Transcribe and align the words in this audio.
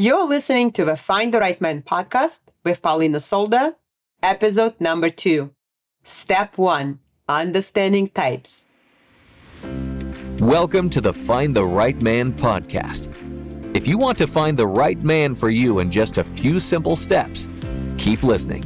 You're 0.00 0.28
listening 0.28 0.70
to 0.74 0.84
the 0.84 0.94
Find 0.94 1.34
the 1.34 1.40
Right 1.40 1.60
Man 1.60 1.82
podcast 1.82 2.42
with 2.62 2.80
Polina 2.82 3.18
Solda, 3.18 3.74
episode 4.22 4.76
number 4.78 5.10
two. 5.10 5.52
Step 6.04 6.56
one 6.56 7.00
Understanding 7.28 8.06
Types. 8.06 8.68
Welcome 10.38 10.88
to 10.90 11.00
the 11.00 11.12
Find 11.12 11.52
the 11.52 11.64
Right 11.64 12.00
Man 12.00 12.32
podcast. 12.32 13.08
If 13.76 13.88
you 13.88 13.98
want 13.98 14.18
to 14.18 14.28
find 14.28 14.56
the 14.56 14.68
right 14.68 15.02
man 15.02 15.34
for 15.34 15.50
you 15.50 15.80
in 15.80 15.90
just 15.90 16.16
a 16.16 16.22
few 16.22 16.60
simple 16.60 16.94
steps, 16.94 17.48
keep 17.98 18.22
listening. 18.22 18.62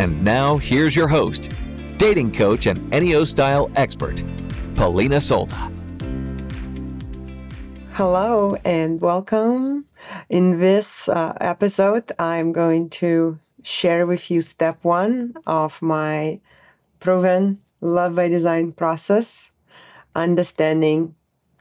And 0.00 0.22
now, 0.22 0.58
here's 0.58 0.94
your 0.94 1.08
host, 1.08 1.50
dating 1.96 2.32
coach 2.32 2.66
and 2.66 2.92
Eniostyle 2.92 3.72
expert, 3.74 4.22
Polina 4.74 5.18
Solda. 5.18 5.72
Hello 7.92 8.54
and 8.66 9.00
welcome. 9.00 9.86
In 10.28 10.60
this 10.60 11.08
uh, 11.08 11.36
episode, 11.40 12.12
I'm 12.18 12.52
going 12.52 12.90
to 13.00 13.38
share 13.62 14.06
with 14.06 14.30
you 14.30 14.42
step 14.42 14.78
one 14.82 15.34
of 15.46 15.80
my 15.82 16.40
proven 17.00 17.60
love 17.80 18.14
by 18.14 18.28
design 18.28 18.72
process 18.72 19.50
understanding 20.16 21.14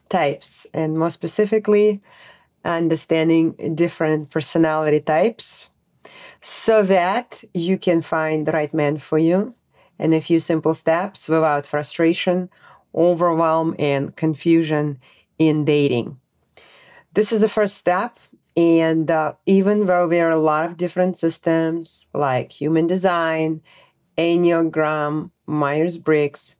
types, 0.10 0.66
and 0.74 0.98
more 0.98 1.10
specifically, 1.10 2.02
understanding 2.64 3.52
different 3.76 4.30
personality 4.30 5.02
types 5.02 5.70
so 6.42 6.82
that 6.84 7.44
you 7.54 7.78
can 7.78 8.02
find 8.02 8.48
the 8.48 8.52
right 8.52 8.74
man 8.74 8.98
for 8.98 9.20
you 9.20 9.54
in 10.00 10.14
a 10.14 10.22
few 10.22 10.40
simple 10.40 10.74
steps 10.74 11.28
without 11.30 11.66
frustration, 11.66 12.50
overwhelm, 12.96 13.76
and 13.78 14.16
confusion 14.16 14.98
in 15.38 15.66
dating. 15.66 16.20
This 17.14 17.32
is 17.32 17.42
the 17.42 17.50
first 17.50 17.76
step. 17.76 18.20
And 18.56 19.12
uh, 19.12 19.34
even 19.46 19.86
though 19.86 20.08
there 20.08 20.28
are 20.28 20.32
a 20.32 20.38
lot 20.38 20.66
of 20.66 20.78
different 20.78 21.18
systems 21.18 22.08
like 22.14 22.52
human 22.54 22.88
design, 22.88 23.62
Enneagram, 24.18 25.32
Myers 25.46 25.98
Briggs, 25.98 26.56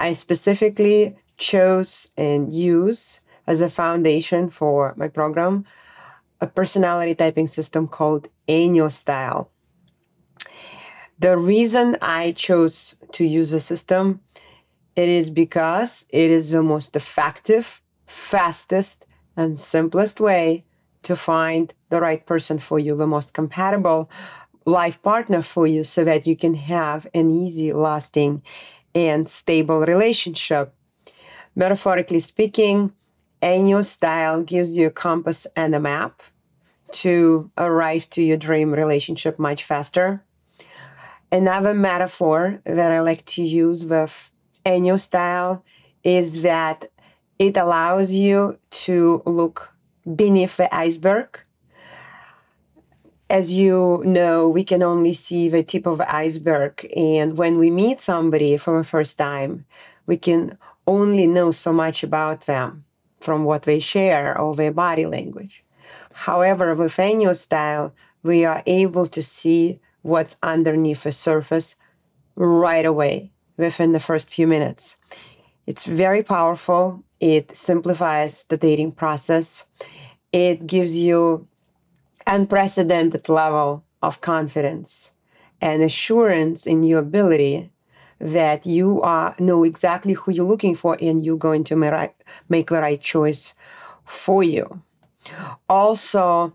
I 0.00 0.12
specifically 0.14 1.16
chose 1.36 2.10
and 2.16 2.52
use 2.52 3.20
as 3.46 3.60
a 3.60 3.70
foundation 3.70 4.50
for 4.50 4.94
my 4.96 5.08
program 5.08 5.64
a 6.40 6.46
personality 6.46 7.14
typing 7.14 7.48
system 7.48 7.88
called 7.88 8.28
Eniostyle. 8.48 9.48
The 11.18 11.36
reason 11.36 11.96
I 12.00 12.32
chose 12.32 12.94
to 13.12 13.24
use 13.24 13.50
the 13.50 13.60
system 13.60 14.20
it 14.94 15.08
is 15.08 15.30
because 15.30 16.06
it 16.10 16.30
is 16.30 16.50
the 16.50 16.62
most 16.62 16.96
effective, 16.96 17.80
fastest, 18.06 19.06
and 19.36 19.56
simplest 19.56 20.20
way 20.20 20.64
to 21.02 21.16
find 21.16 21.72
the 21.90 22.00
right 22.00 22.24
person 22.26 22.58
for 22.58 22.78
you, 22.78 22.96
the 22.96 23.06
most 23.06 23.32
compatible 23.32 24.10
life 24.64 25.02
partner 25.02 25.42
for 25.42 25.66
you, 25.66 25.84
so 25.84 26.04
that 26.04 26.26
you 26.26 26.36
can 26.36 26.54
have 26.54 27.06
an 27.14 27.30
easy, 27.30 27.72
lasting, 27.72 28.42
and 28.94 29.28
stable 29.28 29.80
relationship. 29.80 30.74
Metaphorically 31.54 32.20
speaking, 32.20 32.92
Eniostyle 33.42 34.44
gives 34.44 34.72
you 34.72 34.88
a 34.88 34.90
compass 34.90 35.46
and 35.56 35.74
a 35.74 35.80
map 35.80 36.22
to 36.90 37.50
arrive 37.56 38.08
to 38.10 38.22
your 38.22 38.36
dream 38.36 38.72
relationship 38.72 39.38
much 39.38 39.64
faster. 39.64 40.24
Another 41.30 41.74
metaphor 41.74 42.60
that 42.64 42.92
I 42.92 43.00
like 43.00 43.24
to 43.26 43.42
use 43.42 43.84
with 43.84 44.30
Eniostyle 44.64 45.62
is 46.02 46.42
that 46.42 46.90
it 47.38 47.56
allows 47.56 48.12
you 48.12 48.58
to 48.70 49.22
look 49.26 49.72
beneath 50.14 50.56
the 50.56 50.74
iceberg. 50.74 51.40
As 53.30 53.52
you 53.52 54.02
know, 54.06 54.48
we 54.48 54.64
can 54.64 54.82
only 54.82 55.12
see 55.12 55.48
the 55.48 55.62
tip 55.62 55.86
of 55.86 55.98
the 55.98 56.14
iceberg. 56.14 56.90
And 56.96 57.36
when 57.36 57.58
we 57.58 57.70
meet 57.70 58.00
somebody 58.00 58.56
for 58.56 58.78
the 58.78 58.84
first 58.84 59.18
time, 59.18 59.66
we 60.06 60.16
can 60.16 60.56
only 60.86 61.26
know 61.26 61.50
so 61.50 61.72
much 61.72 62.02
about 62.02 62.46
them 62.46 62.84
from 63.20 63.44
what 63.44 63.64
they 63.64 63.80
share 63.80 64.38
or 64.38 64.54
their 64.54 64.72
body 64.72 65.04
language. 65.04 65.64
However, 66.12 66.74
with 66.74 66.96
Eniostyle, 66.96 67.92
we 68.22 68.44
are 68.44 68.62
able 68.66 69.06
to 69.08 69.22
see 69.22 69.80
what's 70.02 70.36
underneath 70.42 71.02
the 71.02 71.12
surface 71.12 71.76
right 72.34 72.86
away 72.86 73.32
within 73.56 73.92
the 73.92 74.00
first 74.00 74.30
few 74.30 74.46
minutes. 74.46 74.96
It's 75.66 75.84
very 75.84 76.22
powerful. 76.22 77.04
It 77.20 77.56
simplifies 77.56 78.44
the 78.44 78.56
dating 78.56 78.92
process. 78.92 79.66
It 80.32 80.66
gives 80.66 80.96
you 80.96 81.48
unprecedented 82.26 83.28
level 83.28 83.84
of 84.02 84.20
confidence 84.20 85.12
and 85.60 85.82
assurance 85.82 86.66
in 86.66 86.82
your 86.82 87.00
ability 87.00 87.70
that 88.20 88.66
you 88.66 89.00
are 89.02 89.34
know 89.38 89.64
exactly 89.64 90.12
who 90.12 90.32
you're 90.32 90.44
looking 90.44 90.74
for 90.74 90.96
and 91.00 91.24
you're 91.24 91.38
going 91.38 91.64
to 91.64 91.76
make, 91.76 92.66
the 92.68 92.74
right 92.74 93.00
choice 93.00 93.54
for 94.04 94.42
you. 94.42 94.82
Also, 95.68 96.52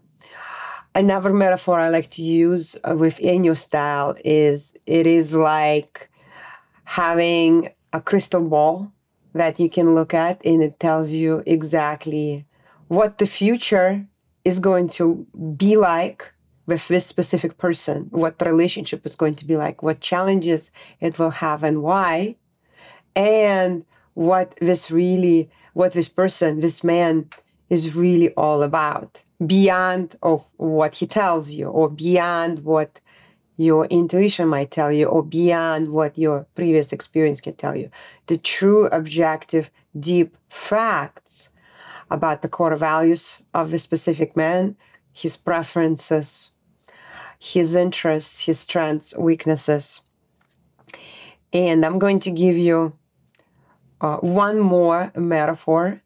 another 0.94 1.32
metaphor 1.34 1.80
I 1.80 1.90
like 1.90 2.10
to 2.12 2.24
use 2.24 2.76
with 2.86 3.18
Eniostyle 3.20 4.20
is 4.24 4.76
it 4.86 5.08
is 5.08 5.34
like 5.34 6.10
having 6.84 7.70
a 7.94 8.02
crystal 8.02 8.42
ball 8.42 8.92
that 9.34 9.60
you 9.60 9.70
can 9.70 9.96
look 9.96 10.14
at 10.14 10.46
and 10.46 10.62
it 10.62 10.80
tells 10.80 11.12
you 11.12 11.44
exactly 11.46 12.46
what 12.94 13.18
the 13.18 13.26
future 13.26 14.06
is 14.46 14.60
going 14.60 14.88
to 14.88 15.26
be 15.58 15.78
like 15.78 16.32
with 16.66 16.88
this 16.88 17.06
specific 17.06 17.58
person, 17.58 18.08
what 18.12 18.40
the 18.40 18.46
relationship 18.46 19.06
is 19.06 19.16
going 19.16 19.36
to 19.36 19.46
be 19.46 19.58
like, 19.58 19.82
what 19.82 20.00
challenges 20.00 20.72
it 21.00 21.18
will 21.18 21.32
have 21.32 21.64
and 21.64 21.82
why, 21.82 22.36
and 23.16 23.84
what 24.14 24.56
this 24.62 24.92
really, 24.92 25.50
what 25.74 25.94
this 25.94 26.08
person, 26.08 26.60
this 26.60 26.84
man 26.84 27.28
is 27.70 27.96
really 27.96 28.30
all 28.36 28.62
about 28.62 29.22
beyond 29.46 30.16
of 30.22 30.46
what 30.58 30.96
he 30.96 31.08
tells 31.08 31.50
you 31.52 31.66
or 31.68 31.90
beyond 31.90 32.60
what 32.64 33.00
your 33.58 33.86
intuition 33.86 34.48
might 34.48 34.72
tell 34.72 34.92
you 34.92 35.06
or 35.06 35.24
beyond 35.24 35.90
what 35.90 36.18
your 36.18 36.46
previous 36.56 36.94
experience 36.94 37.42
can 37.42 37.56
tell 37.56 37.76
you. 37.76 37.90
The 38.28 38.38
true, 38.38 38.86
objective, 38.88 39.70
deep 40.00 40.38
facts 40.50 41.50
about 42.10 42.42
the 42.42 42.50
core 42.50 42.76
values 42.76 43.44
of 43.54 43.74
a 43.74 43.80
specific 43.80 44.36
man, 44.36 44.76
his 45.12 45.38
preferences, 45.38 46.52
his 47.40 47.76
interests, 47.76 48.46
his 48.46 48.60
strengths, 48.60 49.16
weaknesses. 49.18 50.02
And 51.52 51.86
I'm 51.86 52.00
going 52.00 52.20
to 52.22 52.32
give 52.32 52.58
you 52.58 52.94
uh, 54.02 54.18
one 54.18 54.60
more 54.60 55.12
metaphor. 55.16 56.02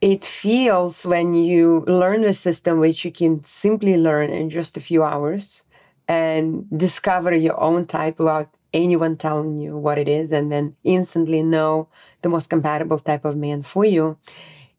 It 0.00 0.24
feels 0.24 1.04
when 1.04 1.34
you 1.34 1.84
learn 1.86 2.22
the 2.22 2.34
system, 2.34 2.78
which 2.80 3.04
you 3.04 3.12
can 3.12 3.44
simply 3.44 3.96
learn 3.96 4.30
in 4.30 4.48
just 4.50 4.76
a 4.76 4.80
few 4.80 5.04
hours, 5.04 5.62
and 6.08 6.66
discover 6.76 7.34
your 7.34 7.60
own 7.60 7.86
type 7.86 8.18
without 8.18 8.48
anyone 8.72 9.16
telling 9.16 9.58
you 9.58 9.76
what 9.76 9.98
it 9.98 10.08
is, 10.08 10.32
and 10.32 10.50
then 10.50 10.76
instantly 10.84 11.42
know 11.42 11.88
the 12.22 12.28
most 12.28 12.50
compatible 12.50 12.98
type 12.98 13.24
of 13.24 13.36
man 13.36 13.62
for 13.62 13.84
you. 13.84 14.18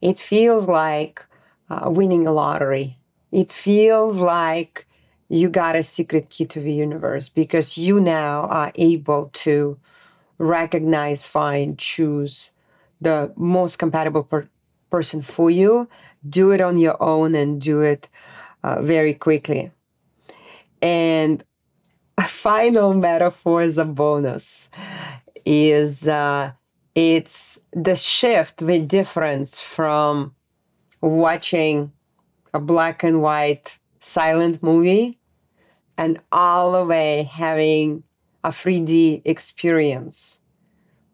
It 0.02 0.20
feels 0.20 0.68
like 0.68 1.24
uh, 1.70 1.90
winning 1.90 2.28
a 2.28 2.32
lottery. 2.32 2.98
It 3.32 3.52
feels 3.52 4.20
like 4.20 4.88
you 5.30 5.50
got 5.50 5.76
a 5.76 5.84
secret 5.84 6.30
key 6.30 6.46
to 6.46 6.60
the 6.60 6.74
universe 6.74 7.30
because 7.30 7.78
you 7.78 8.02
now 8.02 8.42
are 8.48 8.72
able 8.76 9.30
to 9.34 9.80
recognize, 10.38 11.28
find, 11.28 11.78
choose 11.78 12.52
the 13.00 13.32
most 13.38 13.78
compatible 13.78 14.24
per- 14.24 14.50
person 14.90 15.22
for 15.22 15.50
you. 15.50 15.88
Do 16.28 16.52
it 16.52 16.62
on 16.62 16.78
your 16.78 17.02
own 17.02 17.36
and 17.36 17.62
do 17.62 17.82
it 17.82 18.10
uh, 18.64 18.82
very 18.82 19.14
quickly. 19.14 19.72
And 20.82 21.44
final 22.28 22.94
metaphor 22.94 23.62
is 23.62 23.78
a 23.78 23.86
bonus 23.86 24.70
is 25.46 26.08
uh, 26.08 26.52
it's 26.96 27.60
the 27.74 27.96
shift, 27.96 28.58
the 28.58 28.80
difference 28.80 29.62
from 29.62 30.36
watching 31.02 31.92
a 32.54 32.60
black 32.60 33.04
and 33.04 33.22
white 33.22 33.80
silent 34.00 34.62
movie 34.62 35.20
and 35.98 36.20
all 36.32 36.74
the 36.74 36.86
way 36.86 37.30
having 37.32 38.04
a 38.44 38.50
3D 38.50 39.22
experience 39.24 40.40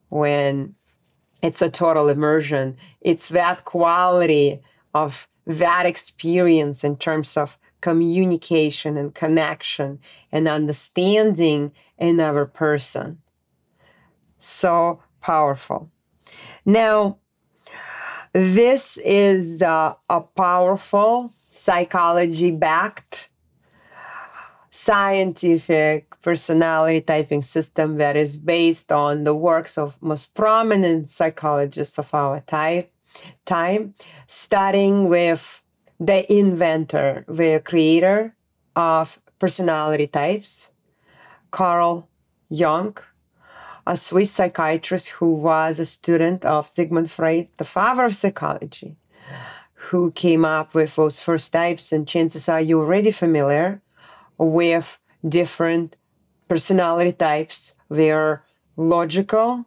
when 0.09 0.73
it's 1.41 1.61
a 1.61 1.69
total 1.69 2.09
immersion. 2.09 2.77
It's 3.01 3.29
that 3.29 3.65
quality 3.65 4.61
of 4.93 5.27
that 5.45 5.85
experience 5.85 6.83
in 6.83 6.97
terms 6.97 7.37
of 7.37 7.57
communication 7.81 8.97
and 8.97 9.13
connection 9.13 9.99
and 10.31 10.47
understanding 10.47 11.71
another 11.99 12.45
person. 12.45 13.19
So 14.39 15.01
powerful. 15.21 15.91
Now, 16.65 17.17
this 18.33 18.97
is 19.03 19.61
uh, 19.61 19.95
a 20.09 20.21
powerful 20.21 21.31
psychology 21.49 22.51
backed 22.51 23.29
scientific 24.69 26.21
personality 26.21 27.01
typing 27.01 27.41
system 27.41 27.97
that 27.97 28.15
is 28.15 28.37
based 28.37 28.91
on 28.91 29.23
the 29.23 29.33
works 29.33 29.77
of 29.77 29.97
most 30.01 30.35
prominent 30.35 31.09
psychologists 31.09 31.97
of 31.97 32.13
our 32.13 32.41
type, 32.41 32.91
time, 33.45 33.95
starting 34.27 35.09
with 35.09 35.63
the 35.99 36.31
inventor, 36.31 37.25
the 37.27 37.61
creator 37.63 38.35
of 38.75 39.19
personality 39.39 40.07
types, 40.07 40.69
Carl 41.51 42.07
Jung, 42.49 42.97
a 43.85 43.97
Swiss 43.97 44.31
psychiatrist 44.31 45.09
who 45.09 45.33
was 45.33 45.79
a 45.79 45.85
student 45.85 46.45
of 46.45 46.67
Sigmund 46.67 47.09
Freud, 47.09 47.47
the 47.57 47.63
father 47.63 48.03
of 48.03 48.15
psychology, 48.15 48.97
who 49.73 50.11
came 50.11 50.43
up 50.43 50.75
with 50.75 50.95
those 50.95 51.19
first 51.19 51.53
types. 51.53 51.91
And 51.91 52.07
chances 52.07 52.49
are 52.49 52.61
you're 52.61 52.81
already 52.81 53.11
familiar 53.11 53.81
with 54.37 54.99
different 55.27 55.95
personality 56.47 57.13
types. 57.13 57.73
They're 57.89 58.43
logical, 58.75 59.65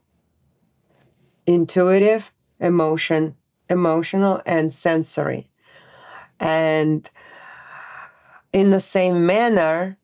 intuitive, 1.46 2.32
emotion, 2.60 3.36
emotional, 3.68 4.42
and 4.44 4.72
sensory. 4.72 5.49
And 6.40 7.08
in 8.52 8.70
the 8.70 8.80
same 8.80 9.26
manner, 9.26 9.98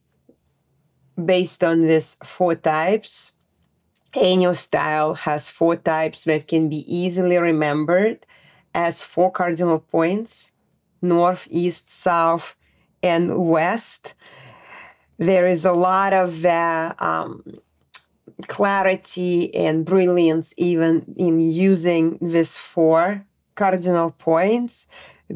based 1.23 1.65
on 1.65 1.83
these 1.83 2.17
four 2.23 2.55
types, 2.55 3.33
Eniostyle 4.15 5.19
has 5.19 5.51
four 5.51 5.77
types 5.77 6.25
that 6.25 6.47
can 6.47 6.69
be 6.69 6.85
easily 6.93 7.37
remembered 7.39 8.25
as 8.75 9.03
four 9.03 9.31
cardinal 9.31 9.79
points 9.81 10.53
north, 11.03 11.47
east, 11.51 11.91
south, 11.91 12.57
and 13.03 13.49
west. 13.49 14.15
There 15.19 15.47
is 15.47 15.65
a 15.65 15.73
lot 15.73 16.13
of 16.13 16.45
uh, 16.45 16.95
um, 16.99 17.43
clarity 18.49 19.55
and 19.55 19.85
brilliance 19.85 20.53
even 20.57 21.15
in 21.17 21.41
using 21.41 22.19
these 22.21 22.59
four 22.59 23.25
cardinal 23.55 24.11
points 24.11 24.87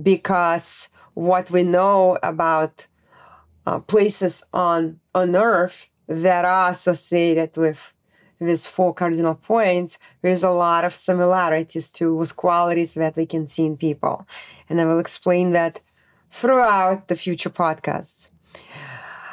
because 0.03 0.89
what 1.15 1.51
we 1.51 1.63
know 1.63 2.19
about 2.23 2.87
uh, 3.67 3.79
places 3.81 4.43
on 4.53 5.01
on 5.15 5.37
earth 5.37 5.89
that 6.07 6.45
are 6.45 6.71
associated 6.71 7.57
with 7.57 7.93
these 8.41 8.67
four 8.67 8.95
cardinal 8.95 9.35
points, 9.35 9.99
there's 10.23 10.43
a 10.43 10.51
lot 10.51 10.85
of 10.85 10.95
similarities 10.95 11.91
to 11.91 12.17
those 12.17 12.33
qualities 12.33 12.95
that 12.95 13.17
we 13.17 13.27
can 13.27 13.47
see 13.47 13.67
in 13.67 13.77
people. 13.77 14.27
And 14.69 14.81
I 14.81 14.87
will 14.87 14.99
explain 14.99 15.53
that 15.53 15.81
throughout 16.31 17.09
the 17.09 17.17
future 17.17 17.51
podcasts. 17.51 18.31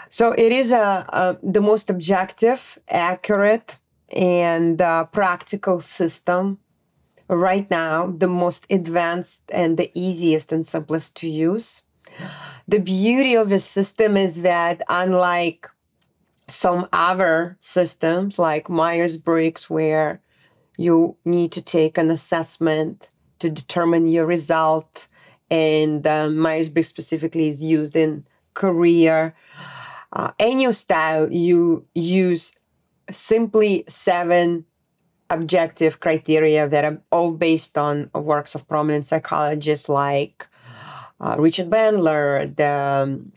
So 0.10 0.34
it 0.34 0.52
is 0.52 0.72
a, 0.72 1.06
a 1.10 1.38
the 1.42 1.62
most 1.62 1.90
objective, 1.90 2.80
accurate, 2.90 3.78
and 4.10 4.82
uh, 4.82 5.06
practical 5.06 5.80
system 5.80 6.60
right 7.28 7.70
now, 7.70 8.08
the 8.08 8.28
most 8.28 8.66
advanced 8.70 9.44
and 9.50 9.78
the 9.78 9.92
easiest 9.94 10.52
and 10.52 10.66
simplest 10.66 11.16
to 11.18 11.30
use. 11.30 11.84
The 12.68 12.80
beauty 12.80 13.36
of 13.36 13.50
the 13.50 13.60
system 13.60 14.18
is 14.18 14.42
that 14.42 14.82
unlike 14.90 15.70
some 16.48 16.88
other 16.94 17.58
systems 17.60 18.40
like 18.40 18.70
Myers 18.70 19.18
Briggs, 19.18 19.70
where 19.70 20.22
you 20.78 21.18
need 21.26 21.52
to 21.54 21.62
take 21.62 21.98
an 21.98 22.10
assessment 22.12 23.10
to 23.40 23.50
determine 23.50 24.08
your 24.08 24.26
result. 24.26 25.08
And 25.50 26.06
uh, 26.06 26.30
Myers 26.30 26.70
Briggs 26.70 26.88
specifically 26.88 27.48
is 27.48 27.62
used 27.62 27.96
in 27.96 28.26
career. 28.54 29.36
Uh, 30.14 30.32
style, 30.72 31.32
you 31.32 31.86
use 31.94 32.54
simply 33.12 33.84
seven 33.88 34.66
objective 35.30 36.00
criteria 36.00 36.68
that 36.68 36.86
are 36.86 37.02
all 37.12 37.32
based 37.32 37.78
on 37.78 38.10
works 38.14 38.56
of 38.56 38.68
prominent 38.68 39.06
psychologists 39.06 39.90
like 39.90 40.48
uh, 41.20 41.36
Richard 41.38 41.70
Bandler, 41.70 42.56
the 42.56 42.70
um, 42.70 43.32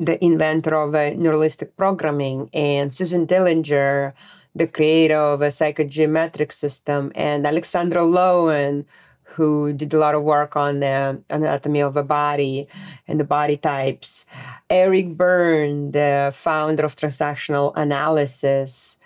the 0.00 0.22
inventor 0.24 0.74
of 0.74 0.94
uh, 0.94 1.10
neuro-linguistic 1.10 1.76
programming, 1.76 2.50
and 2.52 2.92
Susan 2.92 3.26
Dellinger, 3.26 4.12
the 4.54 4.66
creator 4.66 5.16
of 5.16 5.42
a 5.42 5.48
psychogeometric 5.48 6.52
system, 6.52 7.12
and 7.14 7.46
Alexander 7.46 8.00
Lowen, 8.00 8.84
who 9.22 9.72
did 9.72 9.92
a 9.94 9.98
lot 9.98 10.14
of 10.14 10.22
work 10.22 10.56
on 10.56 10.80
the 10.80 11.22
anatomy 11.30 11.80
of 11.80 11.94
the 11.94 12.02
body 12.02 12.68
and 13.08 13.18
the 13.18 13.24
body 13.24 13.56
types. 13.56 14.26
Eric 14.70 15.16
Berne, 15.16 15.90
the 15.90 16.32
founder 16.34 16.84
of 16.84 16.94
transactional 16.94 17.72
analysis, 17.76 18.98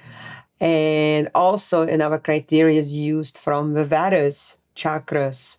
and 0.60 1.28
also 1.34 1.82
another 1.82 2.18
criteria 2.18 2.78
is 2.78 2.94
used 2.94 3.38
from 3.38 3.74
the 3.74 3.84
Vedas 3.84 4.56
chakras 4.74 5.56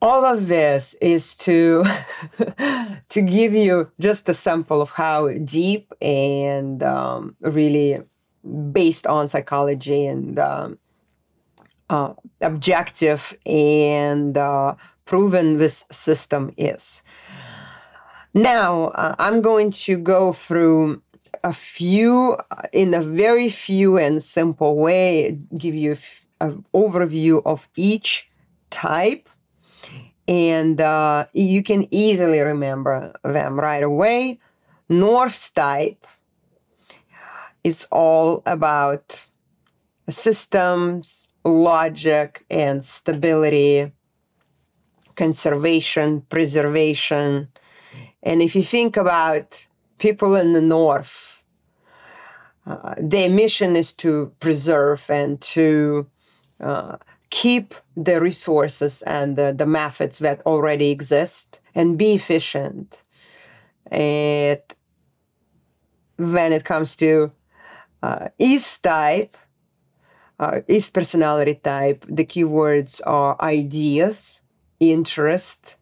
all 0.00 0.24
of 0.24 0.48
this 0.48 0.94
is 1.00 1.34
to 1.34 1.84
to 3.08 3.22
give 3.22 3.52
you 3.52 3.90
just 3.98 4.28
a 4.28 4.34
sample 4.34 4.80
of 4.80 4.90
how 4.90 5.28
deep 5.38 5.92
and 6.00 6.82
um, 6.82 7.36
really 7.40 8.00
based 8.72 9.06
on 9.06 9.28
psychology 9.28 10.06
and 10.06 10.38
um, 10.38 10.78
uh, 11.90 12.12
objective 12.40 13.36
and 13.44 14.36
uh, 14.38 14.74
proven 15.04 15.58
this 15.58 15.84
system 15.90 16.52
is. 16.56 17.02
Now 18.34 18.88
uh, 18.88 19.16
I'm 19.18 19.40
going 19.40 19.72
to 19.72 19.96
go 19.96 20.32
through 20.32 21.02
a 21.44 21.52
few 21.52 22.36
in 22.72 22.94
a 22.94 23.02
very 23.02 23.48
few 23.48 23.98
and 23.98 24.22
simple 24.22 24.76
way 24.76 25.38
give 25.56 25.74
you 25.74 25.96
an 26.40 26.64
overview 26.74 27.42
of 27.44 27.68
each 27.76 28.30
type 28.70 29.28
and 30.28 30.78
uh, 30.80 31.26
you 31.32 31.62
can 31.62 31.88
easily 31.90 32.40
remember 32.40 33.14
them 33.24 33.58
right 33.58 33.82
away. 33.82 34.38
North 34.88 35.54
type 35.54 36.06
is 37.64 37.86
all 37.90 38.42
about 38.44 39.26
systems, 40.10 41.28
logic, 41.44 42.44
and 42.50 42.84
stability, 42.84 43.90
conservation, 45.16 46.20
preservation. 46.28 47.48
And 48.22 48.42
if 48.42 48.54
you 48.54 48.62
think 48.62 48.96
about 48.98 49.66
people 49.98 50.34
in 50.34 50.52
the 50.52 50.60
North, 50.60 51.42
uh, 52.66 52.94
their 52.98 53.30
mission 53.30 53.76
is 53.76 53.92
to 53.94 54.32
preserve 54.40 55.10
and 55.10 55.40
to 55.40 56.06
uh, 56.60 56.96
keep 57.30 57.74
the 57.96 58.20
resources 58.20 59.02
and 59.02 59.36
the, 59.36 59.54
the 59.56 59.66
methods 59.66 60.18
that 60.18 60.44
already 60.46 60.90
exist 60.90 61.58
and 61.74 61.98
be 61.98 62.14
efficient. 62.14 62.98
And 63.90 64.60
when 66.16 66.52
it 66.52 66.64
comes 66.64 66.96
to 66.96 67.32
uh, 68.02 68.28
East 68.38 68.82
type, 68.82 69.36
uh, 70.38 70.60
East 70.68 70.94
personality 70.94 71.54
type, 71.54 72.04
the 72.08 72.24
keywords 72.24 73.00
are 73.06 73.36
ideas, 73.40 74.42
interest, 74.78 75.76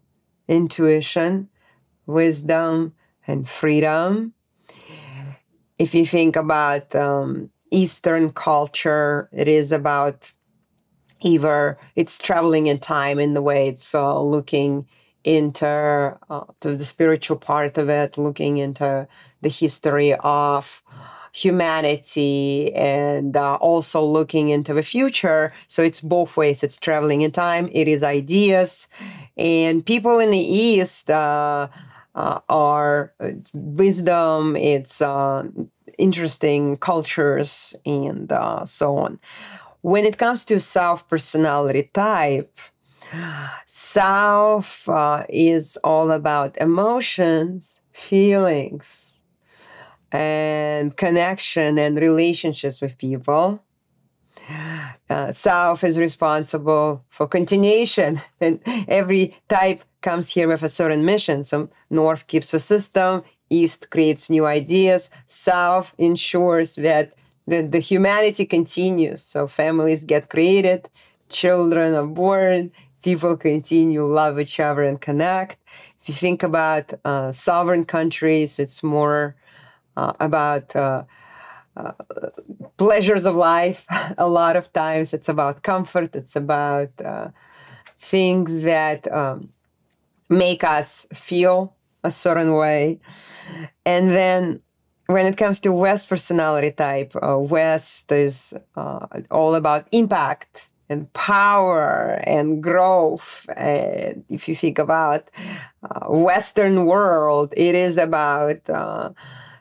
intuition, 0.48 1.48
wisdom, 2.06 2.94
and 3.26 3.48
freedom. 3.48 4.32
If 5.78 5.94
you 5.94 6.06
think 6.06 6.36
about 6.36 6.94
um, 6.94 7.50
Eastern 7.70 8.32
culture, 8.32 9.28
it 9.32 9.48
is 9.48 9.72
about 9.72 10.32
either 11.20 11.78
it's 11.94 12.18
traveling 12.18 12.66
in 12.66 12.78
time 12.78 13.18
in 13.18 13.34
the 13.34 13.42
way 13.42 13.68
it's 13.68 13.94
uh, 13.94 14.20
looking 14.20 14.86
into 15.24 15.66
uh, 15.66 16.44
to 16.60 16.76
the 16.76 16.84
spiritual 16.84 17.36
part 17.36 17.76
of 17.78 17.88
it, 17.88 18.16
looking 18.16 18.58
into 18.58 19.06
the 19.42 19.48
history 19.48 20.14
of 20.14 20.82
humanity 21.32 22.72
and 22.74 23.36
uh, 23.36 23.56
also 23.56 24.00
looking 24.00 24.48
into 24.48 24.72
the 24.72 24.82
future. 24.82 25.52
So 25.68 25.82
it's 25.82 26.00
both 26.00 26.36
ways. 26.36 26.62
It's 26.62 26.78
traveling 26.78 27.20
in 27.20 27.32
time. 27.32 27.68
It 27.72 27.88
is 27.88 28.02
ideas, 28.02 28.88
and 29.36 29.84
people 29.84 30.18
in 30.20 30.30
the 30.30 30.38
East 30.38 31.10
uh, 31.10 31.68
uh, 32.16 32.40
are 32.48 33.12
uh, 33.20 33.30
wisdom. 33.54 34.56
It's 34.56 35.00
uh, 35.00 35.44
interesting 35.98 36.76
cultures 36.78 37.76
and 37.84 38.32
so 38.64 38.96
on 38.98 39.20
when 39.86 40.04
it 40.04 40.18
comes 40.18 40.44
to 40.44 40.58
self 40.58 41.08
personality 41.08 41.88
type, 41.94 42.58
self 43.66 44.88
uh, 44.88 45.24
is 45.28 45.76
all 45.84 46.10
about 46.10 46.56
emotions, 46.56 47.78
feelings, 47.92 49.20
and 50.10 50.96
connection 50.96 51.78
and 51.78 52.00
relationships 52.00 52.82
with 52.82 52.98
people. 52.98 53.62
Uh, 55.08 55.30
South 55.30 55.84
is 55.84 56.00
responsible 56.00 57.04
for 57.08 57.28
continuation, 57.28 58.20
and 58.40 58.58
every 58.88 59.36
type 59.48 59.84
comes 60.06 60.28
here 60.36 60.46
with 60.46 60.62
a 60.62 60.68
certain 60.68 61.04
mission. 61.04 61.42
So 61.42 61.68
North 61.90 62.22
keeps 62.28 62.52
the 62.52 62.60
system, 62.60 63.12
East 63.50 63.90
creates 63.90 64.30
new 64.30 64.46
ideas, 64.46 65.10
South 65.26 65.88
ensures 65.98 66.76
that 66.76 67.06
the, 67.50 67.58
the 67.74 67.80
humanity 67.80 68.46
continues. 68.46 69.20
So 69.32 69.48
families 69.48 70.04
get 70.04 70.30
created, 70.34 70.80
children 71.28 71.88
are 71.94 72.06
born, 72.24 72.70
people 73.02 73.36
continue 73.36 74.04
love 74.20 74.38
each 74.38 74.60
other 74.60 74.84
and 74.90 75.00
connect. 75.00 75.58
If 76.00 76.08
you 76.08 76.14
think 76.14 76.44
about 76.44 76.86
uh, 77.04 77.32
sovereign 77.32 77.84
countries, 77.84 78.60
it's 78.60 78.84
more 78.84 79.34
uh, 79.96 80.12
about 80.28 80.66
uh, 80.76 81.02
uh 81.76 81.92
pleasures 82.76 83.24
of 83.30 83.34
life. 83.34 83.80
a 84.26 84.28
lot 84.40 84.54
of 84.60 84.72
times, 84.72 85.12
it's 85.16 85.28
about 85.28 85.64
comfort. 85.72 86.10
It's 86.20 86.36
about 86.36 86.92
uh, 87.12 87.28
things 87.98 88.62
that 88.62 89.00
um, 89.12 89.50
make 90.28 90.64
us 90.64 91.06
feel 91.12 91.74
a 92.02 92.10
certain 92.10 92.54
way. 92.54 93.00
And 93.84 94.10
then 94.10 94.60
when 95.06 95.26
it 95.26 95.36
comes 95.36 95.60
to 95.60 95.72
West 95.72 96.08
personality 96.08 96.72
type, 96.72 97.14
uh, 97.16 97.38
West 97.38 98.10
is 98.10 98.54
uh, 98.76 99.06
all 99.30 99.54
about 99.54 99.86
impact 99.92 100.68
and 100.88 101.12
power 101.12 102.20
and 102.24 102.62
growth. 102.62 103.46
And 103.56 104.24
if 104.28 104.48
you 104.48 104.54
think 104.54 104.78
about 104.78 105.30
uh, 105.82 106.06
Western 106.08 106.86
world, 106.86 107.52
it 107.56 107.74
is 107.74 107.98
about 107.98 108.68
uh, 108.68 109.10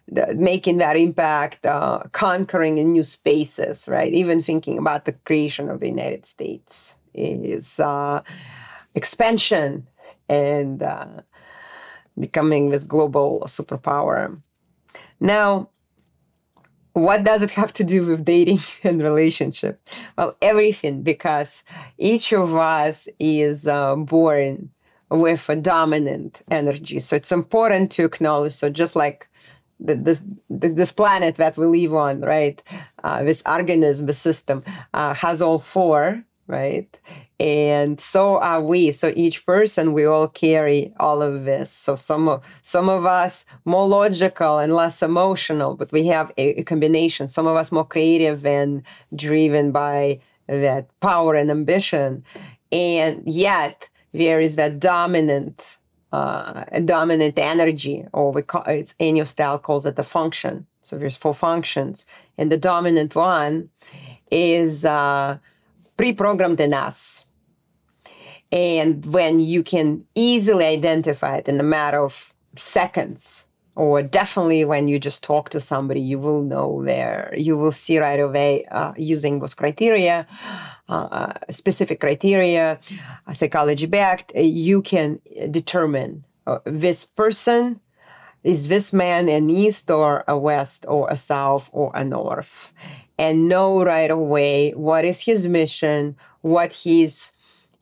the, 0.08 0.36
making 0.36 0.78
that 0.78 0.98
impact, 0.98 1.66
uh, 1.66 2.04
conquering 2.12 2.76
new 2.92 3.04
spaces, 3.04 3.88
right? 3.88 4.14
Even 4.14 4.42
thinking 4.42 4.78
about 4.78 5.06
the 5.06 5.14
creation 5.14 5.70
of 5.70 5.80
the 5.80 5.88
United 5.88 6.26
States 6.26 6.96
is 7.14 7.80
uh, 7.80 8.22
expansion 8.94 9.88
and 10.30 10.82
uh, 10.84 11.22
becoming 12.18 12.70
this 12.70 12.84
global 12.84 13.44
superpower. 13.48 14.42
Now, 15.20 15.70
what 16.94 17.26
does 17.26 17.42
it 17.42 17.52
have 17.52 17.74
to 17.74 17.84
do 17.84 18.06
with 18.06 18.24
dating 18.24 18.60
and 18.84 19.02
relationship? 19.02 19.82
Well, 20.18 20.38
everything, 20.42 21.04
because 21.04 21.64
each 21.98 22.32
of 22.32 22.56
us 22.56 23.08
is 23.20 23.68
uh, 23.68 23.96
born 23.96 24.72
with 25.10 25.50
a 25.50 25.56
dominant 25.56 26.42
energy. 26.50 27.00
So 27.00 27.16
it's 27.16 27.32
important 27.32 27.92
to 27.94 28.06
acknowledge. 28.06 28.54
So 28.54 28.70
just 28.70 28.96
like 28.96 29.30
the, 29.80 29.96
this, 29.96 30.22
this 30.50 30.92
planet 30.92 31.36
that 31.36 31.58
we 31.58 31.66
live 31.66 31.94
on, 31.94 32.22
right? 32.22 32.64
Uh, 33.04 33.24
this 33.24 33.44
organism, 33.46 34.06
the 34.06 34.14
system, 34.14 34.64
uh, 34.94 35.14
has 35.14 35.42
all 35.42 35.60
four, 35.60 36.24
right? 36.48 36.98
and 37.40 38.00
so 38.00 38.40
are 38.40 38.62
we. 38.62 38.92
So 38.92 39.12
each 39.16 39.46
person 39.46 39.94
we 39.94 40.06
all 40.06 40.28
carry 40.28 40.94
all 41.00 41.22
of 41.22 41.44
this. 41.44 41.70
So 41.70 41.96
some 41.96 42.30
of 42.30 42.44
some 42.62 42.88
of 42.88 43.06
us 43.06 43.46
more 43.66 43.88
logical 43.88 44.60
and 44.60 44.74
less 44.74 45.04
emotional 45.04 45.76
but 45.76 45.92
we 45.92 46.06
have 46.08 46.32
a, 46.38 46.62
a 46.62 46.64
combination. 46.64 47.28
Some 47.28 47.48
of 47.48 47.58
us 47.58 47.72
more 47.72 47.86
creative 47.86 48.46
and 48.46 48.84
driven 49.14 49.72
by 49.72 50.22
that 50.48 50.88
power 51.02 51.36
and 51.36 51.52
ambition. 51.52 52.24
And 52.72 53.22
yet 53.26 53.90
there 54.14 54.40
is 54.40 54.56
that 54.56 54.80
dominant 54.80 55.78
uh, 56.14 56.64
dominant 56.86 57.38
energy 57.38 58.06
or 58.14 58.32
we 58.32 58.44
call 58.44 58.64
it's 58.64 58.94
Enneagram 58.94 59.28
style 59.28 59.60
calls 59.60 59.86
it 59.86 59.98
the 59.98 60.04
function. 60.04 60.66
So 60.84 60.98
there's 60.98 61.18
four 61.18 61.34
functions. 61.34 62.06
And 62.38 62.50
the 62.50 62.58
dominant 62.58 63.14
one 63.16 63.70
is 64.32 64.86
uh, 64.86 65.40
pre-programmed 65.98 66.60
in 66.60 66.74
us. 66.74 67.26
And 68.52 69.06
when 69.06 69.40
you 69.40 69.64
can 69.64 70.06
easily 70.16 70.66
identify 70.66 71.38
it 71.38 71.48
in 71.48 71.60
a 71.60 71.64
matter 71.64 72.00
of 72.00 72.34
seconds, 72.56 73.46
or 73.76 74.02
definitely 74.02 74.64
when 74.64 74.88
you 74.88 75.00
just 75.00 75.24
talk 75.24 75.50
to 75.50 75.60
somebody, 75.60 76.00
you 76.00 76.18
will 76.18 76.42
know 76.42 76.68
where 76.68 77.34
you 77.36 77.58
will 77.58 77.72
see 77.72 78.00
right 78.00 78.20
away 78.20 78.66
uh, 78.72 78.94
using 78.96 79.40
those 79.40 79.54
criteria, 79.54 80.26
uh, 80.88 81.34
specific 81.50 82.00
criteria, 82.00 82.80
uh, 83.28 83.34
psychology 83.34 83.86
backed, 83.86 84.32
uh, 84.36 84.40
you 84.40 84.82
can 84.82 85.20
determine 85.52 86.24
uh, 86.48 86.60
this 86.66 87.06
person 87.06 87.82
is 88.44 88.68
this 88.68 88.94
man 88.94 89.28
an 89.28 89.50
east 89.50 89.90
or 89.90 90.24
a 90.28 90.38
west 90.38 90.86
or 90.88 91.10
a 91.10 91.18
south 91.18 91.70
or 91.74 91.92
a 91.96 92.04
north 92.04 92.72
and 93.18 93.48
know 93.48 93.84
right 93.84 94.12
away 94.12 94.72
what 94.72 95.06
is 95.06 95.22
his 95.22 95.48
mission 95.48 96.16
what 96.42 96.74
he's 96.74 97.34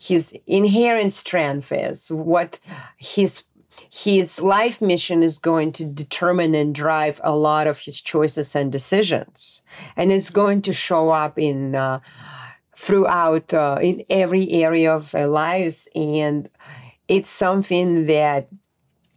his 0.04 0.38
inherent 0.48 1.14
strength 1.14 1.72
is, 1.72 2.10
what 2.12 2.60
his 2.98 3.44
his 3.90 4.42
life 4.42 4.82
mission 4.82 5.24
is 5.24 5.40
going 5.40 5.72
to 5.72 5.86
determine 5.86 6.54
and 6.54 6.76
drive 6.76 7.20
a 7.24 7.36
lot 7.36 7.68
of 7.68 7.80
his 7.80 8.00
choices 8.00 8.56
and 8.56 8.72
decisions, 8.72 9.62
and 9.96 10.12
it's 10.12 10.30
going 10.30 10.62
to 10.62 10.74
show 10.74 11.10
up 11.10 11.38
in 11.38 11.76
uh, 11.76 12.00
throughout 12.76 13.54
uh, 13.54 13.80
in 13.82 14.04
every 14.10 14.50
area 14.52 14.94
of 14.94 15.14
our 15.16 15.28
lives, 15.28 15.88
and 15.96 16.50
it's 17.08 17.30
something 17.30 18.06
that 18.06 18.48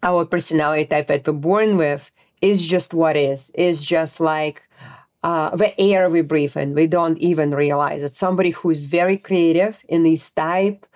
our 0.03 0.25
personality 0.25 0.87
type 0.87 1.09
that 1.09 1.27
we're 1.27 1.33
born 1.33 1.77
with 1.77 2.11
is 2.41 2.67
just 2.67 2.95
what 2.95 3.17
is. 3.17 3.51
Is 3.51 3.85
just 3.85 4.21
like 4.21 4.66
uh, 5.23 5.55
the 5.57 5.79
air 5.81 6.09
we 6.09 6.23
breathe 6.23 6.57
in. 6.57 6.75
We 6.75 6.87
don't 6.87 7.19
even 7.19 7.55
realize 7.55 8.03
it. 8.03 8.15
Somebody 8.15 8.51
who 8.51 8.71
is 8.71 8.85
very 8.85 9.17
creative 9.17 9.83
in 9.89 10.03
this 10.03 10.31
type 10.31 10.87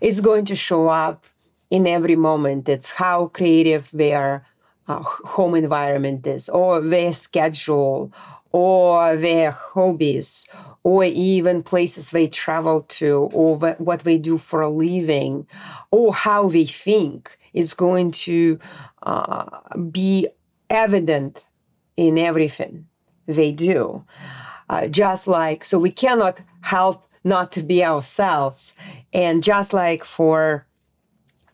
is 0.00 0.20
going 0.20 0.44
to 0.46 0.56
show 0.56 0.88
up 0.88 1.26
in 1.70 1.86
every 1.86 2.16
moment. 2.16 2.68
It's 2.68 2.92
how 2.92 3.28
creative 3.28 3.90
their 3.92 4.46
uh, 4.86 5.02
home 5.02 5.54
environment 5.54 6.26
is, 6.26 6.48
or 6.48 6.80
their 6.80 7.12
schedule, 7.12 8.12
or 8.52 9.16
their 9.16 9.50
hobbies, 9.50 10.48
or 10.82 11.04
even 11.04 11.62
places 11.62 12.10
they 12.10 12.26
travel 12.26 12.82
to, 12.82 13.28
or 13.34 13.58
what 13.58 14.00
they 14.00 14.16
do 14.16 14.38
for 14.38 14.62
a 14.62 14.70
living, 14.70 15.46
or 15.90 16.14
how 16.14 16.48
they 16.48 16.64
think. 16.64 17.38
It's 17.52 17.74
going 17.74 18.12
to 18.12 18.58
uh, 19.02 19.76
be 19.90 20.28
evident 20.70 21.42
in 21.96 22.16
everything 22.16 22.86
they 23.28 23.52
do. 23.52 24.04
Uh, 24.68 24.88
just 24.88 25.28
like, 25.28 25.64
so 25.64 25.78
we 25.78 25.90
cannot 25.90 26.40
help 26.62 27.06
not 27.22 27.52
to 27.52 27.62
be 27.62 27.84
ourselves. 27.84 28.74
And 29.12 29.44
just 29.44 29.72
like 29.72 30.04
for 30.04 30.66